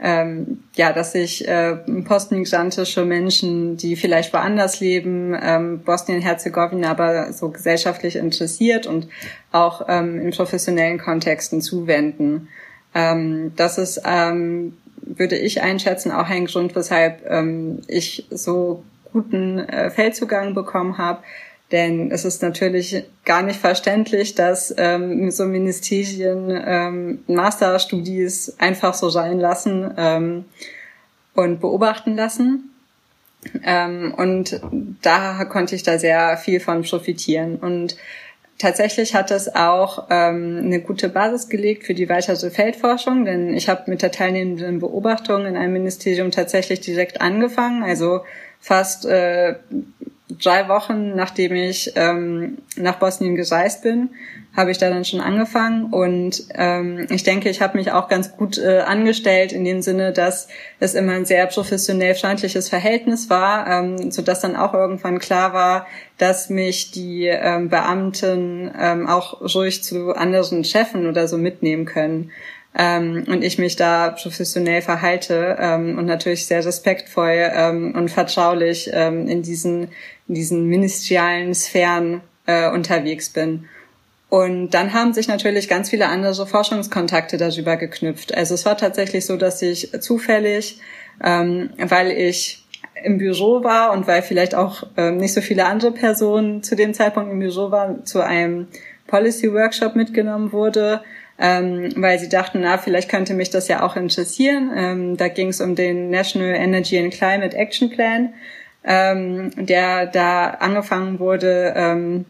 [0.00, 7.50] ähm, ja, dass sich äh, postmigrantische Menschen, die vielleicht woanders leben, ähm, Bosnien-Herzegowina aber so
[7.50, 9.08] gesellschaftlich interessiert und
[9.50, 12.48] auch ähm, in professionellen Kontexten zuwenden.
[12.94, 18.82] Ähm, das ist ähm, würde ich einschätzen, auch ein Grund, weshalb ähm, ich so
[19.12, 21.22] guten äh, Feldzugang bekommen habe.
[21.70, 29.10] Denn es ist natürlich gar nicht verständlich, dass ähm, so Ministerien ähm, Masterstudies einfach so
[29.10, 30.44] sein lassen ähm,
[31.34, 32.70] und beobachten lassen.
[33.62, 34.60] Ähm, und
[35.02, 37.56] da konnte ich da sehr viel von profitieren.
[37.56, 37.96] Und
[38.58, 43.68] Tatsächlich hat es auch ähm, eine gute Basis gelegt für die weitere Feldforschung, denn ich
[43.68, 48.22] habe mit der teilnehmenden Beobachtung in einem Ministerium tatsächlich direkt angefangen, also
[48.58, 49.54] fast äh,
[50.30, 54.10] drei Wochen nachdem ich ähm, nach Bosnien gereist bin,
[54.56, 58.36] habe ich da dann schon angefangen und ähm, ich denke, ich habe mich auch ganz
[58.36, 60.48] gut äh, angestellt in dem Sinne, dass
[60.80, 65.52] es immer ein sehr professionell freundliches Verhältnis war, ähm, so dass dann auch irgendwann klar
[65.52, 65.86] war,
[66.18, 72.32] dass mich die ähm, Beamten ähm, auch ruhig zu anderen Chefen oder so mitnehmen können.
[72.76, 78.90] Ähm, und ich mich da professionell verhalte ähm, und natürlich sehr respektvoll ähm, und vertraulich
[78.92, 79.88] ähm, in diesen
[80.28, 83.64] in diesen ministerialen Sphären äh, unterwegs bin.
[84.28, 88.34] Und dann haben sich natürlich ganz viele andere Forschungskontakte darüber geknüpft.
[88.34, 90.80] Also es war tatsächlich so, dass ich zufällig,
[91.24, 92.64] ähm, weil ich
[93.04, 96.92] im Büro war und weil vielleicht auch ähm, nicht so viele andere Personen zu dem
[96.92, 98.66] Zeitpunkt im Büro waren, zu einem
[99.06, 101.00] Policy Workshop mitgenommen wurde,
[101.38, 104.70] ähm, weil sie dachten, na, vielleicht könnte mich das ja auch interessieren.
[104.76, 108.34] Ähm, da ging es um den National Energy and Climate Action Plan,
[108.88, 112.24] ähm, der da angefangen wurde, ähm,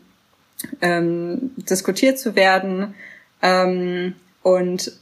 [0.82, 2.96] ähm, diskutiert zu werden.
[3.40, 4.92] Ähm, und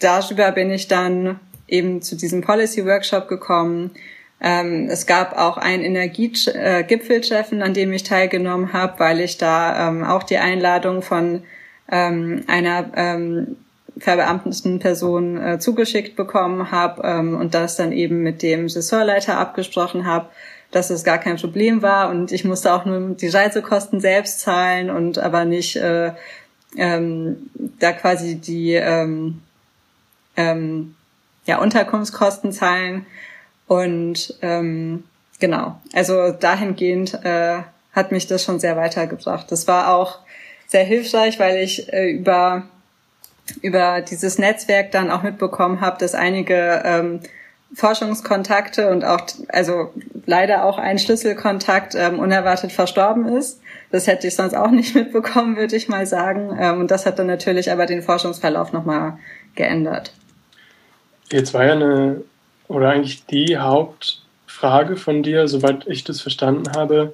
[0.00, 3.90] darüber bin ich dann eben zu diesem Policy Workshop gekommen.
[4.40, 10.04] Ähm, es gab auch ein Energiegipfeltreffen, an dem ich teilgenommen habe, weil ich da ähm,
[10.04, 11.42] auch die Einladung von
[11.90, 13.56] ähm, einer ähm,
[13.98, 20.06] verbeamteten Person äh, zugeschickt bekommen habe ähm, und das dann eben mit dem Ressortleiter abgesprochen
[20.06, 20.28] habe
[20.70, 24.90] dass es gar kein Problem war und ich musste auch nur die Reisekosten selbst zahlen
[24.90, 26.12] und aber nicht äh,
[26.76, 29.42] ähm, da quasi die ähm,
[30.36, 30.94] ähm,
[31.46, 33.06] ja, Unterkunftskosten zahlen
[33.66, 35.04] und ähm,
[35.38, 39.50] genau, also dahingehend äh, hat mich das schon sehr weitergebracht.
[39.50, 40.20] Das war auch
[40.68, 42.64] sehr hilfreich, weil ich äh, über
[43.62, 47.20] über dieses Netzwerk dann auch mitbekommen habe, dass einige ähm,
[47.74, 49.92] Forschungskontakte und auch, also
[50.26, 53.60] leider auch ein Schlüsselkontakt ähm, unerwartet verstorben ist.
[53.90, 56.56] Das hätte ich sonst auch nicht mitbekommen, würde ich mal sagen.
[56.58, 59.18] Ähm, und das hat dann natürlich aber den Forschungsverlauf nochmal
[59.54, 60.12] geändert.
[61.30, 62.22] Jetzt war ja eine,
[62.68, 67.12] oder eigentlich die Hauptfrage von dir, soweit ich das verstanden habe,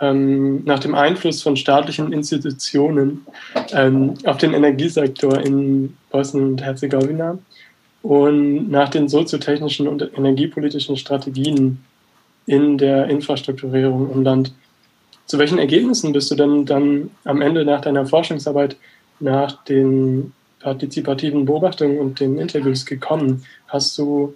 [0.00, 3.24] ähm, nach dem Einfluss von staatlichen Institutionen
[3.72, 7.38] ähm, auf den Energiesektor in Bosnien und Herzegowina.
[8.04, 11.82] Und nach den soziotechnischen und energiepolitischen Strategien
[12.44, 14.52] in der Infrastrukturierung im Land.
[15.24, 18.76] Zu welchen Ergebnissen bist du denn dann am Ende nach deiner Forschungsarbeit,
[19.20, 23.42] nach den partizipativen Beobachtungen und den Interviews gekommen?
[23.68, 24.34] Hast du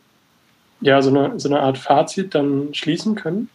[0.81, 3.51] ja so eine, so eine Art Fazit dann schließen können?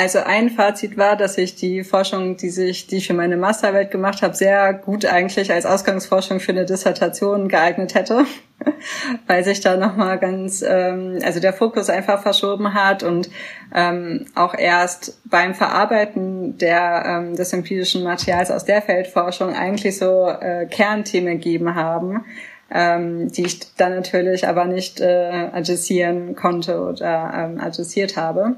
[0.00, 3.90] Also ein Fazit war, dass ich die Forschung, die sich, die ich für meine Masterarbeit
[3.90, 8.24] gemacht habe, sehr gut eigentlich als Ausgangsforschung für eine Dissertation geeignet hätte,
[9.26, 13.28] weil sich da nochmal ganz, ähm, also der Fokus einfach verschoben hat und
[13.74, 20.28] ähm, auch erst beim Verarbeiten der, ähm, des empirischen Materials aus der Feldforschung eigentlich so
[20.28, 22.24] äh, Kernthemen gegeben haben,
[22.70, 28.54] ähm, die ich dann natürlich aber nicht äh, adressieren konnte oder ähm, adressiert habe.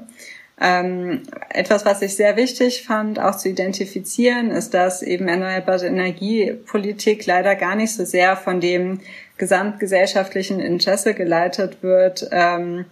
[0.63, 7.25] Ähm, etwas, was ich sehr wichtig fand, auch zu identifizieren, ist, dass eben erneuerbare Energiepolitik
[7.25, 8.99] leider gar nicht so sehr von dem
[9.39, 12.85] gesamtgesellschaftlichen Interesse geleitet wird, ähm,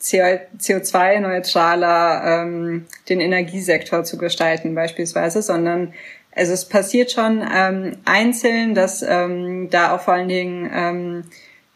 [0.00, 5.94] CO2-neutraler ähm, den Energiesektor zu gestalten beispielsweise, sondern
[6.36, 11.24] also es passiert schon ähm, einzeln, dass ähm, da auch vor allen Dingen ähm,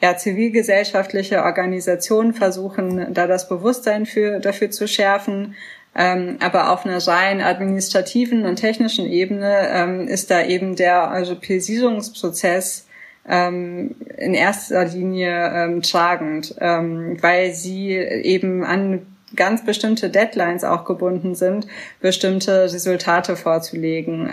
[0.01, 5.55] ja, zivilgesellschaftliche Organisationen versuchen, da das Bewusstsein für, dafür zu schärfen.
[5.95, 12.87] Ähm, aber auf einer rein administrativen und technischen Ebene ähm, ist da eben der Europäisierungsprozess
[13.29, 20.85] ähm, in erster Linie ähm, tragend, ähm, weil sie eben an ganz bestimmte Deadlines auch
[20.85, 21.67] gebunden sind,
[22.01, 24.31] bestimmte Resultate vorzulegen.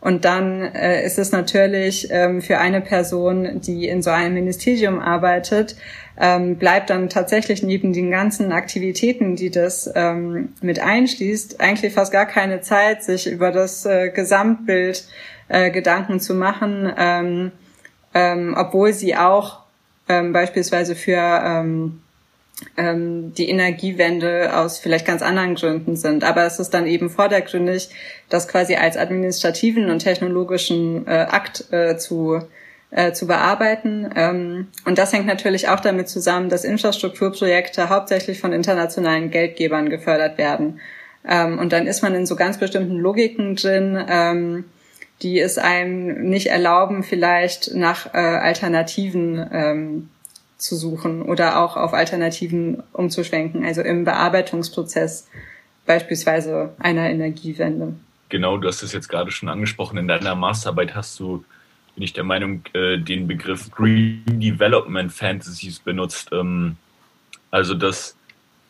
[0.00, 4.98] Und dann äh, ist es natürlich ähm, für eine Person, die in so einem Ministerium
[4.98, 5.76] arbeitet,
[6.18, 12.12] ähm, bleibt dann tatsächlich neben den ganzen Aktivitäten, die das ähm, mit einschließt, eigentlich fast
[12.12, 15.06] gar keine Zeit, sich über das äh, Gesamtbild
[15.48, 17.52] äh, Gedanken zu machen, ähm,
[18.14, 19.60] ähm, obwohl sie auch
[20.08, 22.00] ähm, beispielsweise für ähm,
[22.76, 26.24] ähm, die Energiewende aus vielleicht ganz anderen Gründen sind.
[26.24, 27.90] Aber es ist dann eben vordergründig,
[28.28, 32.40] das quasi als administrativen und technologischen äh, Akt äh, zu
[32.90, 34.10] äh, zu bearbeiten.
[34.16, 40.38] Ähm, und das hängt natürlich auch damit zusammen, dass Infrastrukturprojekte hauptsächlich von internationalen Geldgebern gefördert
[40.38, 40.80] werden.
[41.28, 44.64] Ähm, und dann ist man in so ganz bestimmten Logiken drin, ähm,
[45.22, 50.08] die es einem nicht erlauben, vielleicht nach äh, Alternativen ähm,
[50.60, 55.28] zu suchen oder auch auf Alternativen umzuschwenken, also im Bearbeitungsprozess
[55.86, 57.94] beispielsweise einer Energiewende.
[58.28, 59.98] Genau, du hast es jetzt gerade schon angesprochen.
[59.98, 61.44] In deiner Masterarbeit hast du,
[61.94, 66.28] bin ich der Meinung, äh, den Begriff Green Development Fantasies benutzt.
[66.32, 66.76] Ähm,
[67.50, 68.16] also, dass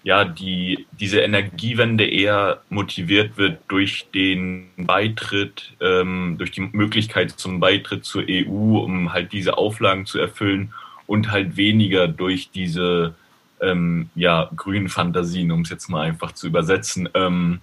[0.02, 7.60] ja die, diese Energiewende eher motiviert wird durch den Beitritt, ähm, durch die Möglichkeit zum
[7.60, 10.72] Beitritt zur EU, um halt diese Auflagen zu erfüllen
[11.10, 13.16] und halt weniger durch diese
[13.60, 17.08] ähm, ja, grünen Fantasien, um es jetzt mal einfach zu übersetzen.
[17.14, 17.60] Ähm,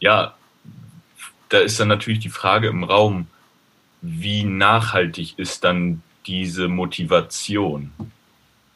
[0.00, 0.34] ja,
[1.48, 3.26] da ist dann natürlich die Frage im Raum,
[4.02, 7.90] wie nachhaltig ist dann diese Motivation?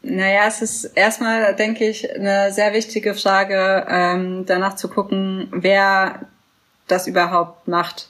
[0.00, 6.20] Naja, es ist erstmal, denke ich, eine sehr wichtige Frage, ähm, danach zu gucken, wer
[6.88, 8.08] das überhaupt macht.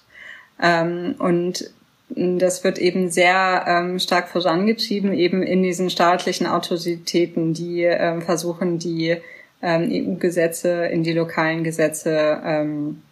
[0.62, 1.70] Ähm, und
[2.16, 8.78] das wird eben sehr ähm, stark vorangetrieben, eben in diesen staatlichen Autoritäten, die ähm, versuchen,
[8.78, 9.16] die
[9.60, 13.02] ähm, EU-Gesetze in die lokalen Gesetze ähm,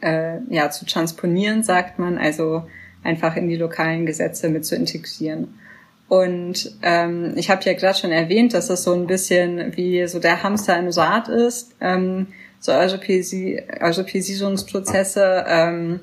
[0.00, 2.64] äh, ja, zu transponieren, sagt man, also
[3.04, 5.54] einfach in die lokalen Gesetze mit zu integrieren.
[6.08, 10.18] Und ähm, ich habe ja gerade schon erwähnt, dass das so ein bisschen wie so
[10.18, 12.26] der Hamster im Rad ist, ähm,
[12.58, 15.44] so Europäisierungsprozesse.
[15.46, 16.00] Ähm,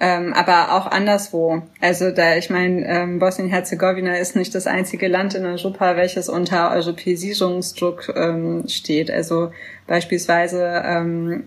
[0.00, 1.62] ähm, aber auch anderswo.
[1.80, 6.72] Also da, ich meine, ähm, Bosnien-Herzegowina ist nicht das einzige Land in Europa, welches unter
[6.72, 9.10] Europäisierungsdruck ähm, steht.
[9.10, 9.52] Also
[9.86, 11.44] beispielsweise ähm,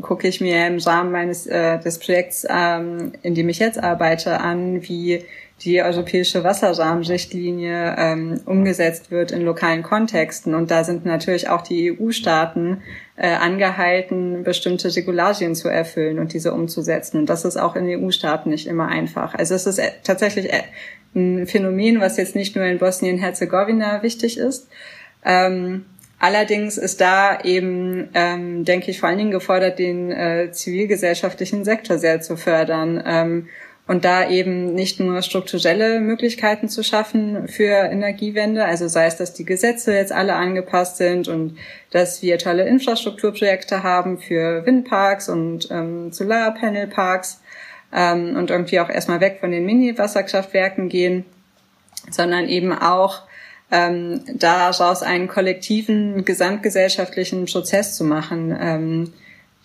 [0.00, 4.40] gucke ich mir im Rahmen meines äh, des Projekts, ähm, in dem ich jetzt arbeite,
[4.40, 5.24] an, wie
[5.64, 10.54] die europäische Wasserrahmenrichtlinie ähm, umgesetzt wird in lokalen Kontexten.
[10.54, 12.82] Und da sind natürlich auch die EU-Staaten
[13.16, 17.18] äh, angehalten, bestimmte Regularien zu erfüllen und diese umzusetzen.
[17.18, 19.34] Und das ist auch in EU-Staaten nicht immer einfach.
[19.34, 20.62] Also es ist äh, tatsächlich äh,
[21.14, 24.68] ein Phänomen, was jetzt nicht nur in Bosnien-Herzegowina wichtig ist.
[25.24, 25.84] Ähm,
[26.18, 31.98] allerdings ist da eben, ähm, denke ich, vor allen Dingen gefordert, den äh, zivilgesellschaftlichen Sektor
[31.98, 33.02] sehr zu fördern.
[33.06, 33.48] Ähm,
[33.88, 39.34] und da eben nicht nur strukturelle Möglichkeiten zu schaffen für Energiewende, also sei es, dass
[39.34, 41.58] die Gesetze jetzt alle angepasst sind und
[41.90, 47.40] dass wir tolle Infrastrukturprojekte haben für Windparks und ähm, Solarpanelparks
[47.92, 51.24] ähm, und irgendwie auch erstmal weg von den Mini-Wasserkraftwerken gehen,
[52.10, 53.22] sondern eben auch
[53.72, 59.12] ähm, daraus einen kollektiven, gesamtgesellschaftlichen Prozess zu machen, ähm,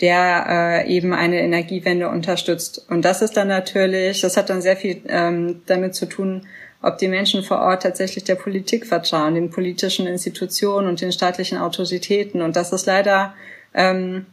[0.02, 0.46] der
[0.86, 2.86] äh, eben eine Energiewende unterstützt.
[2.90, 6.46] Und das ist dann natürlich, das hat dann sehr viel ähm, damit zu tun,
[6.82, 11.58] ob die Menschen vor Ort tatsächlich der Politik vertrauen, den politischen Institutionen und den staatlichen
[11.58, 12.42] Autoritäten.
[12.42, 13.34] Und das ist leider,
[13.74, 14.28] ähm,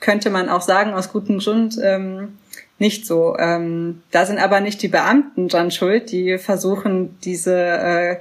[0.00, 2.38] könnte man auch sagen, aus gutem Grund ähm,
[2.80, 3.36] nicht so.
[3.38, 8.16] Ähm, da sind aber nicht die Beamten dran schuld, die versuchen, diese äh,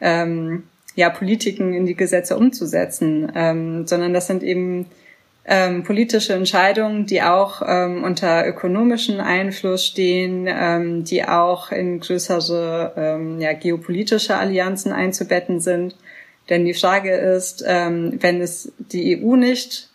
[0.00, 0.64] ähm,
[0.96, 4.86] ja, Politiken in die Gesetze umzusetzen, ähm, sondern das sind eben
[5.50, 12.92] ähm, politische Entscheidungen, die auch ähm, unter ökonomischen Einfluss stehen, ähm, die auch in größere
[12.96, 15.96] ähm, ja, geopolitische Allianzen einzubetten sind.
[16.50, 19.88] Denn die Frage ist, ähm, wenn es die EU nicht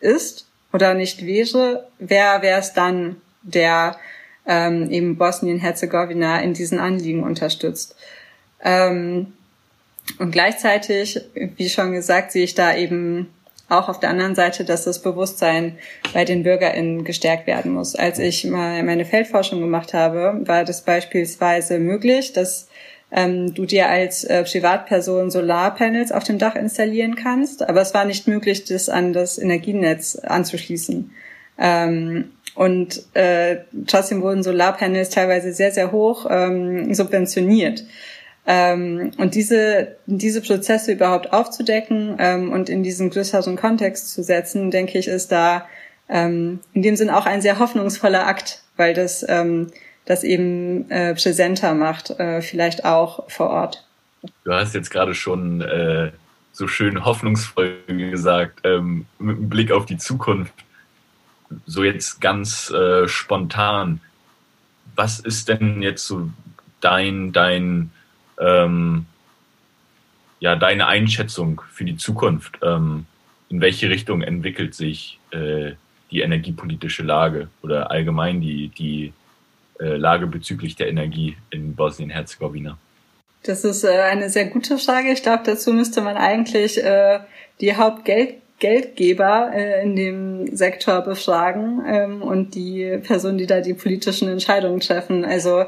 [0.00, 3.96] ist oder nicht wäre, wer wäre es dann, der
[4.44, 7.94] ähm, eben Bosnien-Herzegowina in diesen Anliegen unterstützt?
[8.60, 9.34] Ähm,
[10.18, 13.28] und gleichzeitig, wie schon gesagt, sehe ich da eben
[13.68, 15.78] auch auf der anderen Seite, dass das Bewusstsein
[16.12, 17.96] bei den BürgerInnen gestärkt werden muss.
[17.96, 22.68] Als ich mal meine Feldforschung gemacht habe, war das beispielsweise möglich, dass
[23.10, 28.04] ähm, du dir als äh, Privatperson Solarpanels auf dem Dach installieren kannst, aber es war
[28.04, 31.10] nicht möglich, das an das Energienetz anzuschließen.
[31.58, 37.84] Ähm, und äh, trotzdem wurden Solarpanels teilweise sehr, sehr hoch ähm, subventioniert.
[38.46, 44.70] Ähm, und diese, diese Prozesse überhaupt aufzudecken ähm, und in diesen größeren Kontext zu setzen,
[44.70, 45.66] denke ich, ist da
[46.08, 49.72] ähm, in dem Sinn auch ein sehr hoffnungsvoller Akt, weil das ähm,
[50.06, 53.84] das eben äh, präsenter macht, äh, vielleicht auch vor Ort.
[54.44, 56.12] Du hast jetzt gerade schon äh,
[56.52, 60.54] so schön hoffnungsvoll gesagt, ähm, mit einem Blick auf die Zukunft,
[61.66, 64.00] so jetzt ganz äh, spontan.
[64.94, 66.30] Was ist denn jetzt so
[66.80, 67.90] dein, dein
[68.40, 69.06] ähm,
[70.40, 72.58] ja, deine Einschätzung für die Zukunft?
[72.62, 73.06] Ähm,
[73.48, 75.72] in welche Richtung entwickelt sich äh,
[76.10, 79.12] die energiepolitische Lage oder allgemein die, die
[79.80, 82.78] äh, Lage bezüglich der Energie in Bosnien-Herzegowina?
[83.42, 85.12] Das ist äh, eine sehr gute Frage.
[85.12, 87.20] Ich glaube, dazu müsste man eigentlich äh,
[87.60, 93.74] die Hauptgeld Geldgeber äh, in dem Sektor befragen ähm, und die Personen, die da die
[93.74, 95.24] politischen Entscheidungen treffen.
[95.24, 95.64] Also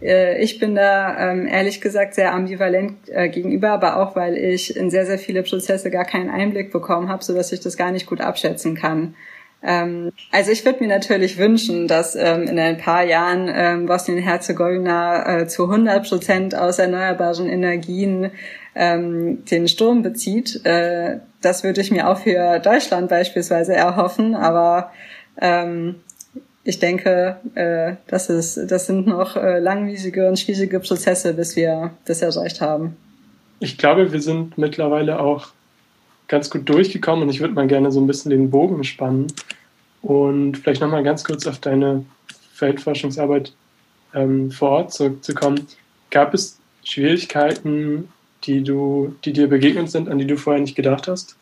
[0.00, 4.76] äh, ich bin da ähm, ehrlich gesagt sehr ambivalent äh, gegenüber, aber auch weil ich
[4.76, 7.90] in sehr, sehr viele Prozesse gar keinen Einblick bekommen habe, so dass ich das gar
[7.90, 9.14] nicht gut abschätzen kann.
[9.60, 15.40] Ähm, also ich würde mir natürlich wünschen, dass ähm, in ein paar Jahren ähm, Bosnien-Herzegowina
[15.40, 18.30] äh, zu 100 Prozent aus erneuerbaren Energien
[18.76, 20.64] ähm, den Strom bezieht.
[20.64, 24.92] Äh, das würde ich mir auch für Deutschland beispielsweise erhoffen, aber
[25.40, 25.96] ähm,
[26.64, 31.92] ich denke, äh, das, ist, das sind noch äh, langwierige und schwierige Prozesse, bis wir
[32.04, 32.96] das erreicht haben.
[33.60, 35.48] Ich glaube, wir sind mittlerweile auch
[36.28, 39.28] ganz gut durchgekommen und ich würde mal gerne so ein bisschen den Bogen spannen
[40.02, 42.04] und vielleicht nochmal ganz kurz auf deine
[42.52, 43.52] Feldforschungsarbeit
[44.14, 45.66] ähm, vor Ort zurückzukommen.
[46.10, 48.08] Gab es Schwierigkeiten
[48.44, 51.36] die du, die dir begegnet sind, an die du vorher nicht gedacht hast?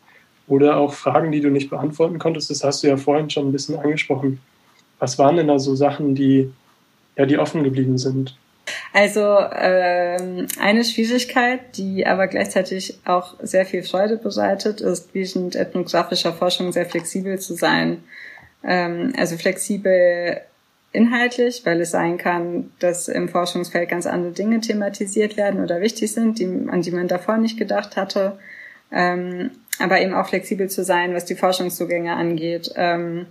[0.48, 2.50] Oder auch Fragen, die du nicht beantworten konntest?
[2.50, 4.40] Das hast du ja vorhin schon ein bisschen angesprochen.
[4.98, 6.52] Was waren denn da so Sachen, die,
[7.16, 8.36] ja, die offen geblieben sind?
[8.92, 16.32] Also ähm, eine Schwierigkeit, die aber gleichzeitig auch sehr viel Freude bereitet, ist, während ethnografischer
[16.32, 18.02] Forschung sehr flexibel zu sein.
[18.64, 20.40] Ähm, also flexibel
[20.96, 26.12] inhaltlich, weil es sein kann, dass im Forschungsfeld ganz andere Dinge thematisiert werden oder wichtig
[26.12, 28.38] sind, die, an die man davor nicht gedacht hatte.
[28.90, 32.70] Ähm, aber eben auch flexibel zu sein, was die Forschungszugänge angeht.
[32.76, 33.26] Ähm,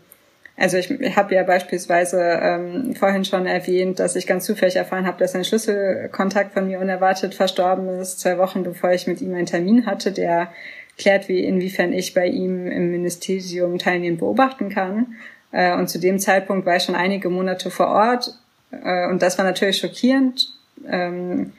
[0.57, 5.05] also ich, ich habe ja beispielsweise ähm, vorhin schon erwähnt, dass ich ganz zufällig erfahren
[5.05, 9.33] habe, dass ein Schlüsselkontakt von mir unerwartet verstorben ist, zwei Wochen bevor ich mit ihm
[9.33, 10.49] einen Termin hatte, der
[10.97, 15.15] klärt, wie inwiefern ich bei ihm im Ministerium teilnehmen beobachten kann.
[15.55, 18.37] Äh, und zu dem Zeitpunkt war ich schon einige Monate vor Ort.
[18.71, 20.49] Äh, und das war natürlich schockierend.
[20.85, 21.53] Ähm,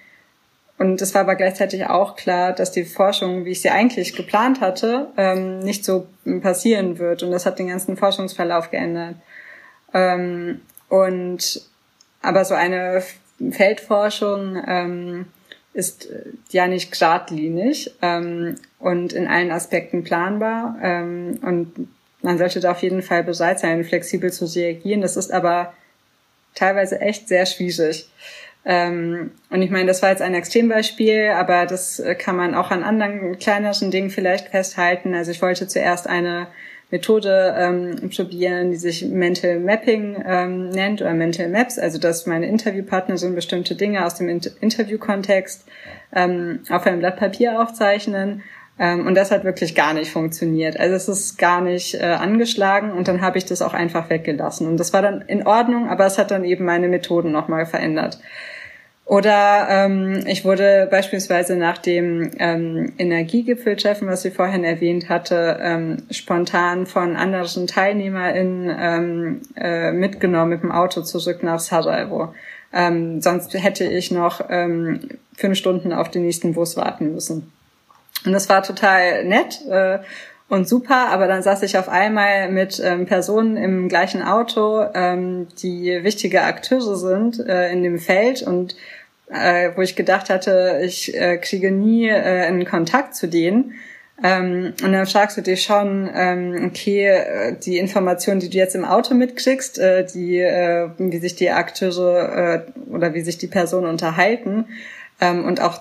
[0.76, 4.60] und es war aber gleichzeitig auch klar, dass die Forschung, wie ich sie eigentlich geplant
[4.60, 6.06] hatte, ähm, nicht so
[6.42, 7.22] passieren wird.
[7.22, 9.14] Und das hat den ganzen Forschungsverlauf geändert.
[9.94, 11.62] Ähm, und
[12.20, 13.02] aber so eine
[13.50, 15.26] Feldforschung
[15.74, 16.08] ist
[16.50, 20.76] ja nicht geradlinig und in allen Aspekten planbar.
[20.82, 21.88] und
[22.22, 25.00] man sollte da auf jeden Fall bereit sein, flexibel zu reagieren.
[25.00, 25.74] Das ist aber
[26.54, 28.08] teilweise echt sehr schwierig.
[28.64, 32.82] Ähm, und ich meine, das war jetzt ein Extrembeispiel, aber das kann man auch an
[32.82, 35.14] anderen kleineren Dingen vielleicht festhalten.
[35.14, 36.48] Also ich wollte zuerst eine
[36.90, 42.46] Methode ähm, probieren, die sich Mental Mapping ähm, nennt oder Mental Maps, also dass meine
[42.46, 45.64] Interviewpartner so bestimmte Dinge aus dem Inter Interviewkontext
[46.14, 48.42] ähm, auf einem Blatt Papier aufzeichnen.
[48.78, 50.78] Ähm, und das hat wirklich gar nicht funktioniert.
[50.78, 54.66] Also es ist gar nicht äh, angeschlagen und dann habe ich das auch einfach weggelassen.
[54.66, 58.18] Und das war dann in Ordnung, aber es hat dann eben meine Methoden nochmal verändert.
[59.06, 65.98] Oder ähm, ich wurde beispielsweise nach dem ähm, Energiegipfeltreffen, was ich vorhin erwähnt hatte, ähm,
[66.10, 72.34] spontan von anderen TeilnehmerInnen ähm, äh, mitgenommen mit dem Auto zurück nach Sarajevo.
[72.72, 74.98] Ähm, sonst hätte ich noch ähm,
[75.36, 77.52] fünf Stunden auf den nächsten Bus warten müssen.
[78.24, 79.60] Und das war total nett.
[79.68, 79.98] Äh,
[80.48, 85.48] und super, aber dann saß ich auf einmal mit ähm, Personen im gleichen Auto, ähm,
[85.60, 88.76] die wichtige Akteure sind äh, in dem Feld und
[89.28, 93.74] äh, wo ich gedacht hatte, ich äh, kriege nie äh, einen Kontakt zu denen.
[94.22, 98.74] Ähm, und dann fragst du dich schon, ähm, okay, äh, die Informationen, die du jetzt
[98.74, 103.46] im Auto mitkriegst, äh, die, äh, wie sich die Akteure äh, oder wie sich die
[103.46, 104.66] Personen unterhalten,
[105.20, 105.80] und auch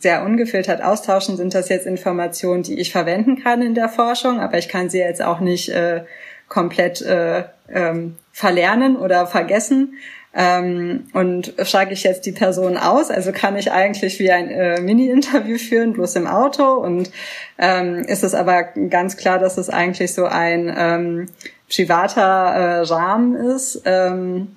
[0.00, 4.58] sehr ungefiltert austauschen, sind das jetzt Informationen, die ich verwenden kann in der Forschung, aber
[4.58, 6.02] ich kann sie jetzt auch nicht äh,
[6.48, 9.94] komplett äh, ähm, verlernen oder vergessen.
[10.34, 14.80] Ähm, und frage ich jetzt die Person aus, also kann ich eigentlich wie ein äh,
[14.80, 17.10] Mini-Interview führen, bloß im Auto und
[17.58, 21.26] ähm, ist es aber ganz klar, dass es eigentlich so ein ähm,
[21.68, 24.56] privater äh, Rahmen ist ähm,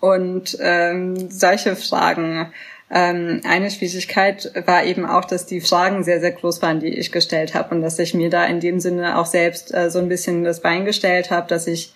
[0.00, 2.52] und ähm, solche Fragen
[2.88, 7.10] ähm, eine Schwierigkeit war eben auch, dass die Fragen sehr, sehr groß waren, die ich
[7.10, 10.08] gestellt habe und dass ich mir da in dem Sinne auch selbst äh, so ein
[10.08, 11.94] bisschen das Bein gestellt habe, dass ich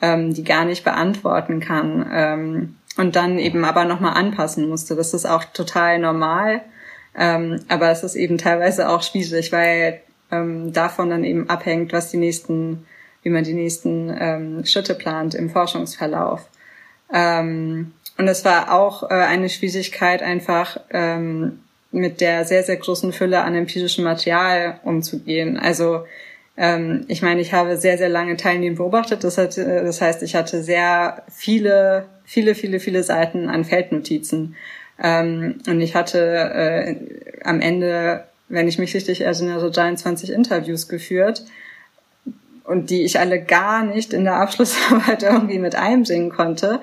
[0.00, 4.96] ähm, die gar nicht beantworten kann ähm, und dann eben aber nochmal anpassen musste.
[4.96, 6.62] Das ist auch total normal,
[7.16, 10.00] ähm, aber es ist eben teilweise auch schwierig, weil
[10.32, 12.84] ähm, davon dann eben abhängt, was die nächsten,
[13.22, 16.48] wie man die nächsten ähm, Schritte plant im Forschungsverlauf.
[17.14, 21.60] Ähm, und es war auch äh, eine Schwierigkeit, einfach ähm,
[21.90, 25.58] mit der sehr, sehr großen Fülle an empirischem Material umzugehen.
[25.58, 26.04] Also
[26.56, 29.24] ähm, ich meine, ich habe sehr, sehr lange Teilnehmer beobachtet.
[29.24, 34.56] Das, hat, äh, das heißt, ich hatte sehr viele, viele, viele, viele Seiten an Feldnotizen.
[35.02, 36.96] Ähm, und ich hatte äh,
[37.44, 41.44] am Ende, wenn ich mich richtig erinnere, 23 Interviews geführt
[42.64, 46.80] und die ich alle gar nicht in der Abschlussarbeit irgendwie mit einbringen konnte.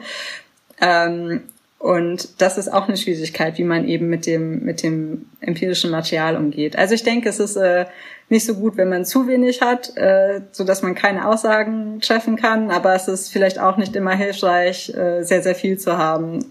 [0.81, 1.41] Ähm,
[1.79, 6.35] und das ist auch eine Schwierigkeit, wie man eben mit dem, mit dem empirischen Material
[6.35, 6.77] umgeht.
[6.77, 7.85] Also ich denke, es ist äh,
[8.27, 12.35] nicht so gut, wenn man zu wenig hat, äh, so dass man keine Aussagen treffen
[12.35, 12.69] kann.
[12.69, 16.45] Aber es ist vielleicht auch nicht immer hilfreich, äh, sehr, sehr viel zu haben,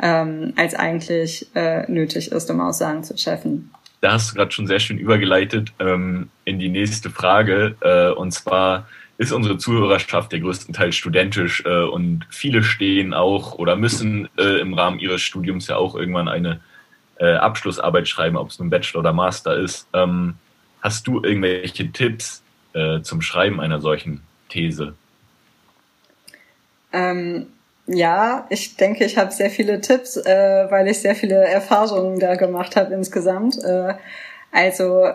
[0.00, 3.70] ähm, als eigentlich äh, nötig ist, um Aussagen zu treffen.
[4.02, 7.76] Da hast du gerade schon sehr schön übergeleitet ähm, in die nächste Frage.
[7.80, 8.86] Äh, und zwar,
[9.18, 14.74] ist unsere Zuhörerschaft ja größtenteils studentisch äh, und viele stehen auch oder müssen äh, im
[14.74, 16.60] Rahmen ihres Studiums ja auch irgendwann eine
[17.18, 19.88] äh, Abschlussarbeit schreiben, ob es nun Bachelor oder Master ist.
[19.94, 20.34] Ähm,
[20.82, 22.42] hast du irgendwelche Tipps
[22.74, 24.94] äh, zum Schreiben einer solchen These?
[26.92, 27.46] Ähm,
[27.86, 32.34] ja, ich denke, ich habe sehr viele Tipps, äh, weil ich sehr viele Erfahrungen da
[32.34, 33.56] gemacht habe insgesamt.
[34.56, 35.06] Äh, also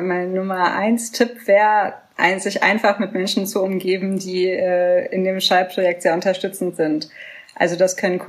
[0.00, 1.94] mein Nummer eins Tipp wäre
[2.38, 7.08] sich einfach mit Menschen zu umgeben, die äh, in dem Schreibprojekt sehr unterstützend sind.
[7.54, 8.20] Also das können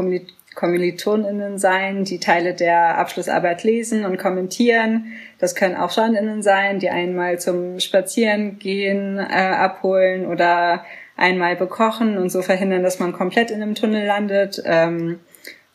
[0.56, 5.14] KommilitonInnen sein, die Teile der Abschlussarbeit lesen und kommentieren.
[5.40, 10.86] Das können auch SchauerInnen sein, die einmal zum Spazierengehen äh, abholen oder
[11.18, 14.62] einmal bekochen und so verhindern, dass man komplett in einem Tunnel landet.
[14.66, 15.20] Ähm,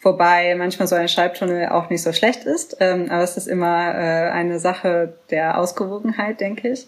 [0.05, 2.77] wobei manchmal so ein Schreibtunnel auch nicht so schlecht ist.
[2.81, 6.87] Ähm, aber es ist immer äh, eine Sache der Ausgewogenheit, denke ich.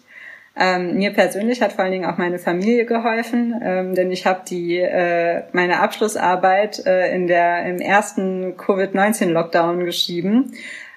[0.58, 4.40] Ähm, mir persönlich hat vor allen Dingen auch meine Familie geholfen, ähm, denn ich habe
[4.48, 10.54] die äh, meine Abschlussarbeit äh, in der im ersten Covid-19-Lockdown geschrieben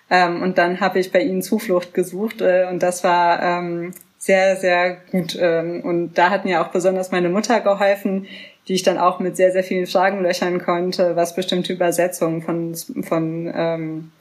[0.09, 4.55] ähm, und dann habe ich bei ihnen Zuflucht gesucht äh, und das war ähm, sehr
[4.55, 8.27] sehr gut ähm, und da hat mir auch besonders meine Mutter geholfen,
[8.67, 12.75] die ich dann auch mit sehr sehr vielen Fragen löchern konnte, was bestimmte Übersetzungen von
[13.03, 14.11] von ähm,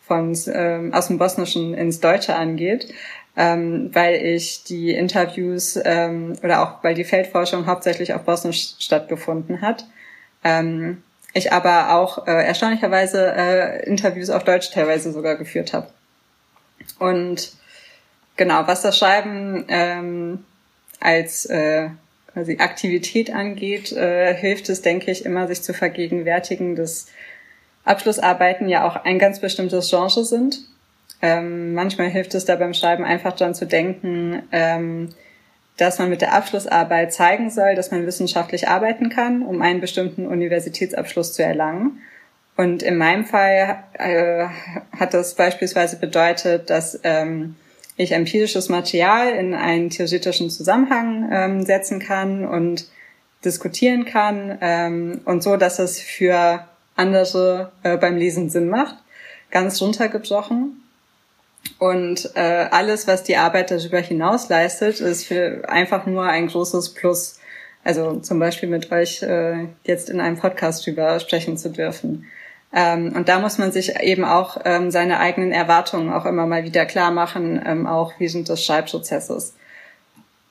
[0.00, 2.92] von ähm, aus dem Bosnischen ins Deutsche angeht
[3.36, 9.62] ähm, weil ich die Interviews ähm, oder auch weil die Feldforschung hauptsächlich auf Bosnisch stattgefunden
[9.62, 9.86] hat.
[10.44, 15.88] Ähm, ich aber auch äh, erstaunlicherweise äh, Interviews auf Deutsch teilweise sogar geführt habe.
[16.98, 17.52] Und
[18.36, 20.44] genau, was das Schreiben ähm,
[21.00, 21.88] als äh,
[22.32, 27.06] quasi Aktivität angeht, äh, hilft es, denke ich, immer sich zu vergegenwärtigen, dass
[27.84, 30.60] Abschlussarbeiten ja auch ein ganz bestimmtes Genre sind
[31.22, 35.10] ähm, manchmal hilft es da beim Schreiben einfach dran zu denken, ähm,
[35.76, 40.26] dass man mit der Abschlussarbeit zeigen soll, dass man wissenschaftlich arbeiten kann, um einen bestimmten
[40.26, 42.00] Universitätsabschluss zu erlangen.
[42.56, 44.46] Und in meinem Fall äh,
[44.98, 47.54] hat das beispielsweise bedeutet, dass ähm,
[47.96, 52.86] ich empirisches Material in einen theoretischen Zusammenhang ähm, setzen kann und
[53.44, 56.66] diskutieren kann ähm, und so, dass es für
[56.96, 58.96] andere äh, beim Lesen Sinn macht.
[59.50, 60.82] Ganz runtergebrochen.
[61.78, 66.94] Und äh, alles, was die Arbeit darüber hinaus leistet, ist für einfach nur ein großes
[66.94, 67.38] Plus.
[67.84, 72.26] Also zum Beispiel mit euch äh, jetzt in einem Podcast drüber sprechen zu dürfen.
[72.74, 76.64] Ähm, und da muss man sich eben auch ähm, seine eigenen Erwartungen auch immer mal
[76.64, 79.54] wieder klar machen, ähm, auch während des Schreibprozesses.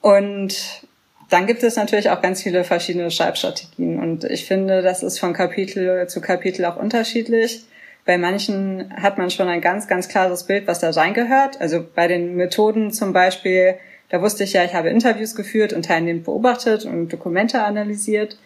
[0.01, 0.84] Und
[1.30, 3.99] dann gibt es natürlich auch ganz viele verschiedene Schreibstrategien.
[3.99, 7.65] Und ich finde, das ist von Kapitel zu Kapitel auch unterschiedlich.
[8.05, 11.61] Bei manchen hat man schon ein ganz, ganz klares Bild, was da reingehört.
[11.61, 13.76] Also bei den Methoden zum Beispiel,
[14.09, 18.38] da wusste ich ja, ich habe Interviews geführt und teilnehmend beobachtet und Dokumente analysiert.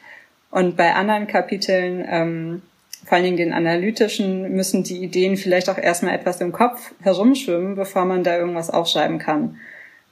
[0.51, 2.61] Und bei anderen Kapiteln, ähm,
[3.05, 7.75] vor allen Dingen den analytischen, müssen die Ideen vielleicht auch erstmal etwas im Kopf herumschwimmen,
[7.75, 9.57] bevor man da irgendwas aufschreiben kann.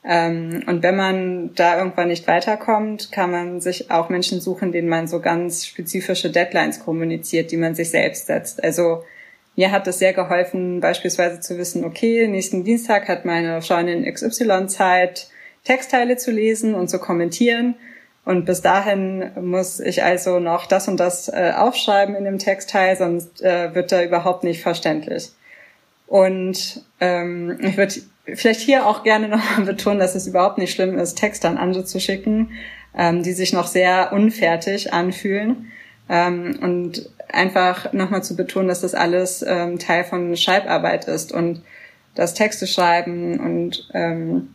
[0.06, 4.90] Ähm, und wenn man da irgendwann nicht weiterkommt, kann man sich auch Menschen suchen, denen
[4.90, 8.64] man so ganz spezifische Deadlines kommuniziert, die man sich selbst setzt.
[8.64, 9.04] Also
[9.56, 14.68] mir hat es sehr geholfen, beispielsweise zu wissen, okay, nächsten Dienstag hat meine Freundin XY
[14.68, 15.28] Zeit,
[15.64, 17.76] Textteile zu lesen und zu kommentieren.
[18.26, 22.96] Und bis dahin muss ich also noch das und das äh, aufschreiben in dem Textteil,
[22.96, 25.32] sonst äh, wird er überhaupt nicht verständlich.
[26.08, 27.96] Und ähm, ich würde
[28.36, 31.84] vielleicht hier auch gerne nochmal betonen, dass es überhaupt nicht schlimm ist, Texte an andere
[31.84, 32.52] zu schicken,
[32.98, 35.72] ähm, die sich noch sehr unfertig anfühlen.
[36.10, 41.64] Ähm, und einfach nochmal zu betonen, dass das alles ähm, Teil von Schreibarbeit ist und
[42.16, 44.54] das Texte schreiben und ähm,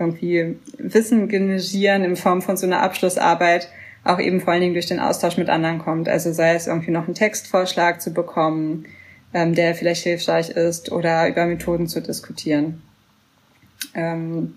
[0.00, 3.68] irgendwie Wissen generieren in Form von so einer Abschlussarbeit
[4.02, 6.08] auch eben vor allen Dingen durch den Austausch mit anderen kommt.
[6.08, 8.86] Also sei es irgendwie noch einen Textvorschlag zu bekommen,
[9.34, 12.82] ähm, der vielleicht hilfreich ist oder über Methoden zu diskutieren.
[13.94, 14.54] Ähm,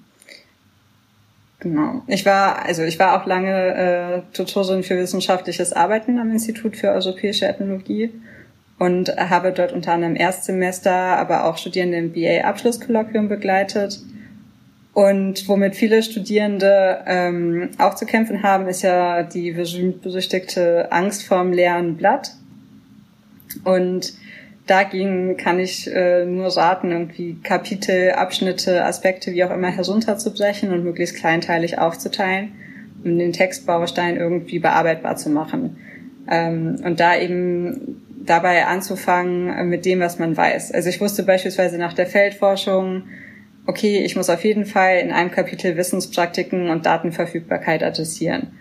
[1.64, 2.04] Genau.
[2.08, 6.90] Ich war, also ich war auch lange äh, Tutorin für wissenschaftliches Arbeiten am Institut für
[6.90, 8.12] Europäische Ethnologie
[8.80, 14.02] und habe dort unter anderem Erstsemester, aber auch Studierende im BA-Abschlusskolloquium begleitet.
[14.94, 21.52] Und womit viele Studierende ähm, auch zu kämpfen haben, ist ja die berüchtigte Angst vorm
[21.52, 22.34] leeren Blatt.
[23.64, 24.14] Und
[24.68, 30.84] dagegen kann ich äh, nur raten, irgendwie Kapitel, Abschnitte, Aspekte, wie auch immer herunterzubrechen und
[30.84, 32.52] möglichst kleinteilig aufzuteilen,
[33.04, 35.78] um den Textbaustein irgendwie bearbeitbar zu machen.
[36.30, 40.72] Ähm, und da eben dabei anzufangen mit dem, was man weiß.
[40.72, 43.04] Also ich wusste beispielsweise nach der Feldforschung,
[43.66, 48.52] okay, ich muss auf jeden Fall in einem Kapitel Wissenspraktiken und Datenverfügbarkeit adressieren.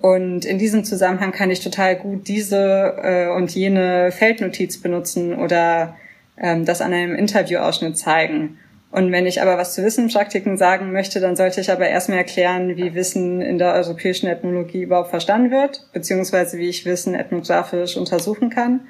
[0.00, 5.96] Und in diesem Zusammenhang kann ich total gut diese äh, und jene Feldnotiz benutzen oder
[6.38, 8.58] ähm, das an einem Interviewausschnitt zeigen.
[8.90, 12.76] Und wenn ich aber was zu Wissenspraktiken sagen möchte, dann sollte ich aber erstmal erklären,
[12.76, 18.48] wie Wissen in der europäischen Ethnologie überhaupt verstanden wird, beziehungsweise wie ich Wissen ethnografisch untersuchen
[18.48, 18.80] kann.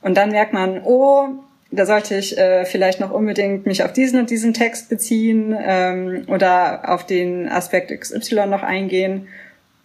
[0.00, 1.28] Und dann merkt man, oh,
[1.70, 6.24] da sollte ich äh, vielleicht noch unbedingt mich auf diesen und diesen Text beziehen ähm,
[6.26, 9.28] oder auf den Aspekt XY noch eingehen.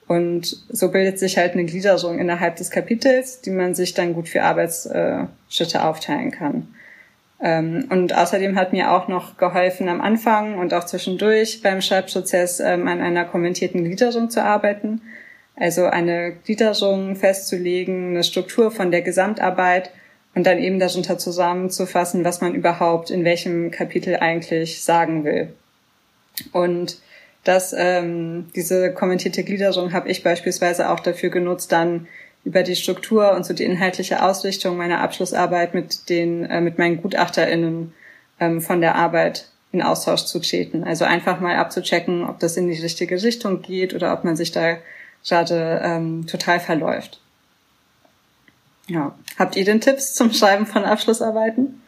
[0.07, 4.29] Und so bildet sich halt eine Gliederung innerhalb des Kapitels, die man sich dann gut
[4.29, 6.67] für Arbeitsschritte aufteilen kann.
[7.41, 12.59] Ähm, und außerdem hat mir auch noch geholfen, am Anfang und auch zwischendurch beim Schreibprozess
[12.59, 15.01] ähm, an einer kommentierten Gliederung zu arbeiten.
[15.55, 19.91] Also eine Gliederung festzulegen, eine Struktur von der Gesamtarbeit
[20.36, 25.53] und dann eben darunter zusammenzufassen, was man überhaupt in welchem Kapitel eigentlich sagen will.
[26.51, 26.97] Und
[27.45, 32.07] dass ähm, diese kommentierte Gliederung habe ich beispielsweise auch dafür genutzt, dann
[32.43, 37.01] über die Struktur und so die inhaltliche Ausrichtung meiner Abschlussarbeit mit den äh, mit meinen
[37.01, 37.93] GutachterInnen
[38.39, 40.83] ähm, von der Arbeit in Austausch zu treten.
[40.83, 44.51] Also einfach mal abzuchecken, ob das in die richtige Richtung geht oder ob man sich
[44.51, 44.77] da
[45.27, 47.19] gerade ähm, total verläuft.
[48.88, 49.17] Ja.
[49.38, 51.81] Habt ihr denn Tipps zum Schreiben von Abschlussarbeiten?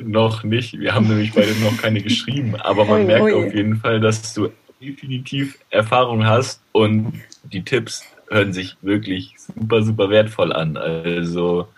[0.00, 0.78] Noch nicht.
[0.78, 4.50] Wir haben nämlich beide noch keine geschrieben, aber man merkt auf jeden Fall, dass du
[4.80, 10.76] definitiv Erfahrung hast und die Tipps hören sich wirklich super, super wertvoll an.
[10.76, 11.68] Also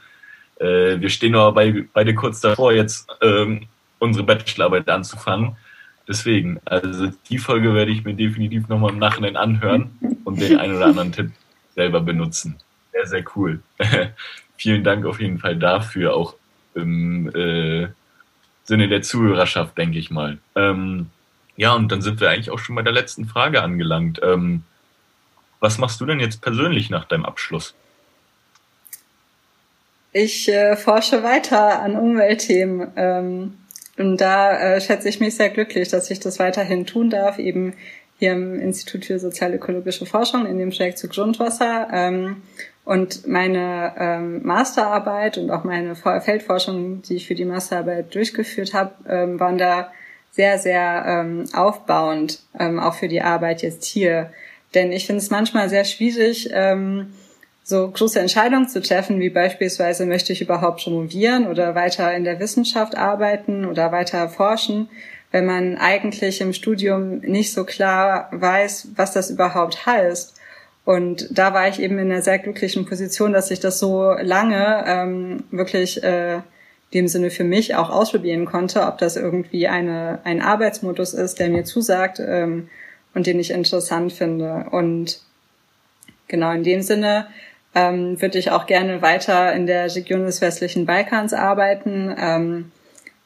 [0.59, 3.67] äh, wir stehen aber bei, beide kurz davor, jetzt ähm,
[3.99, 5.57] unsere Bachelorarbeit anzufangen.
[6.09, 9.91] Deswegen, also die Folge werde ich mir definitiv nochmal im Nachhinein anhören
[10.25, 11.33] und den einen oder anderen Tipp
[11.75, 12.57] selber benutzen.
[12.97, 13.61] Sehr, sehr cool.
[14.57, 16.35] Vielen Dank auf jeden Fall dafür, auch
[16.75, 17.89] im äh,
[18.65, 20.39] Sinne der Zuhörerschaft, denke ich mal.
[20.55, 21.11] Ähm,
[21.57, 24.21] Ja, und dann sind wir eigentlich auch schon bei der letzten Frage angelangt.
[24.23, 24.63] Ähm,
[25.61, 27.75] was machst du denn jetzt persönlich nach deinem Abschluss?
[30.13, 32.93] Ich äh, forsche weiter an Umweltthemen.
[32.97, 33.59] Ähm,
[33.99, 37.75] und da äh, schätze ich mich sehr glücklich, dass ich das weiterhin tun darf, eben
[38.19, 41.89] hier im Institut für sozialökologische Forschung in dem Projekt zu Grundwasser.
[41.93, 42.43] Ähm,
[42.87, 48.93] und meine ähm, Masterarbeit und auch meine Feldforschung, die ich für die Masterarbeit durchgeführt habe,
[49.09, 49.91] ähm, waren da
[50.31, 54.31] sehr, sehr ähm, aufbauend, ähm, auch für die Arbeit jetzt hier.
[54.75, 57.13] Denn ich finde es manchmal sehr schwierig, ähm,
[57.65, 62.39] so große Entscheidungen zu treffen, wie beispielsweise möchte ich überhaupt promovieren oder weiter in der
[62.39, 64.89] Wissenschaft arbeiten oder weiter forschen,
[65.33, 70.36] wenn man eigentlich im Studium nicht so klar weiß, was das überhaupt heißt.
[70.87, 74.85] Und da war ich eben in einer sehr glücklichen Position, dass ich das so lange
[74.87, 76.43] ähm, wirklich äh,
[76.95, 81.49] dem Sinne für mich auch ausprobieren konnte, ob das irgendwie eine, ein Arbeitsmodus ist, der
[81.49, 82.69] mir zusagt ähm,
[83.15, 84.67] und den ich interessant finde.
[84.71, 85.19] Und
[86.29, 87.27] genau in dem Sinne
[87.75, 92.71] ähm, würde ich auch gerne weiter in der Region des westlichen Balkans arbeiten ähm,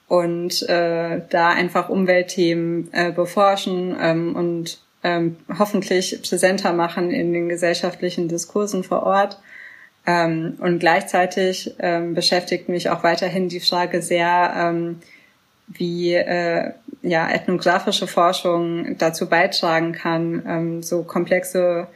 [0.08, 7.48] und äh, da einfach Umweltthemen äh, beforschen ähm, und ähm, hoffentlich präsenter machen in den
[7.48, 9.38] gesellschaftlichen Diskursen vor Ort.
[10.06, 15.00] Ähm, und gleichzeitig ähm, beschäftigt mich auch weiterhin die Frage sehr, ähm,
[15.68, 16.72] wie äh,
[17.02, 21.86] ja, ethnografische Forschung dazu beitragen kann, ähm, so komplexe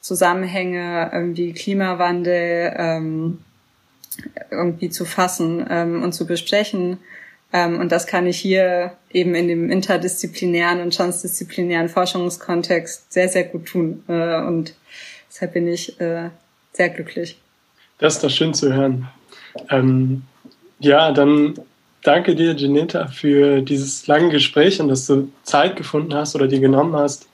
[0.00, 3.38] Zusammenhänge ähm, wie Klimawandel ähm,
[4.50, 6.98] irgendwie zu fassen ähm, und zu besprechen
[7.54, 13.66] und das kann ich hier eben in dem interdisziplinären und transdisziplinären Forschungskontext sehr, sehr gut
[13.66, 14.02] tun.
[14.08, 14.74] Äh, und
[15.30, 16.30] deshalb bin ich äh,
[16.72, 17.38] sehr glücklich.
[17.98, 19.08] Das ist doch schön zu hören.
[19.70, 20.22] Ähm,
[20.80, 21.54] ja, dann
[22.02, 26.60] danke dir, Janeta, für dieses lange Gespräch und dass du Zeit gefunden hast oder dir
[26.60, 27.28] genommen hast,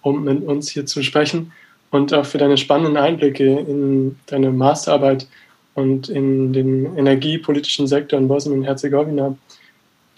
[0.00, 1.52] um mit uns hier zu sprechen
[1.90, 5.26] und auch für deine spannenden Einblicke in deine Masterarbeit
[5.74, 9.36] und in den energiepolitischen Sektor in Bosnien und Herzegowina.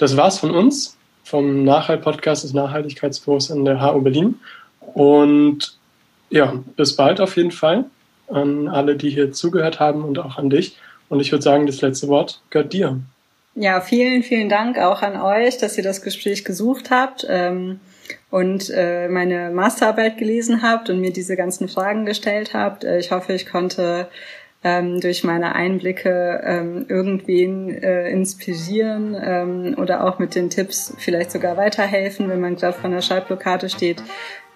[0.00, 4.40] Das war's von uns, vom Nachhalt-Podcast des Nachhaltigkeitsbüros an der HU Berlin.
[4.94, 5.76] Und
[6.30, 7.84] ja, bis bald auf jeden Fall
[8.28, 10.78] an alle, die hier zugehört haben und auch an dich.
[11.10, 12.98] Und ich würde sagen, das letzte Wort gehört dir.
[13.54, 17.80] Ja, vielen, vielen Dank auch an euch, dass ihr das Gespräch gesucht habt ähm,
[18.30, 22.84] und äh, meine Masterarbeit gelesen habt und mir diese ganzen Fragen gestellt habt.
[22.84, 24.08] Äh, ich hoffe, ich konnte
[24.62, 31.32] ähm, durch meine Einblicke ähm, irgendwen äh, inspirieren ähm, oder auch mit den Tipps vielleicht
[31.32, 34.02] sogar weiterhelfen, wenn man gerade vor einer Schallblockade steht.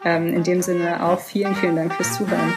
[0.04, 2.52] Ähm, in dem Sinne auch vielen, vielen Dank fürs Zuhören.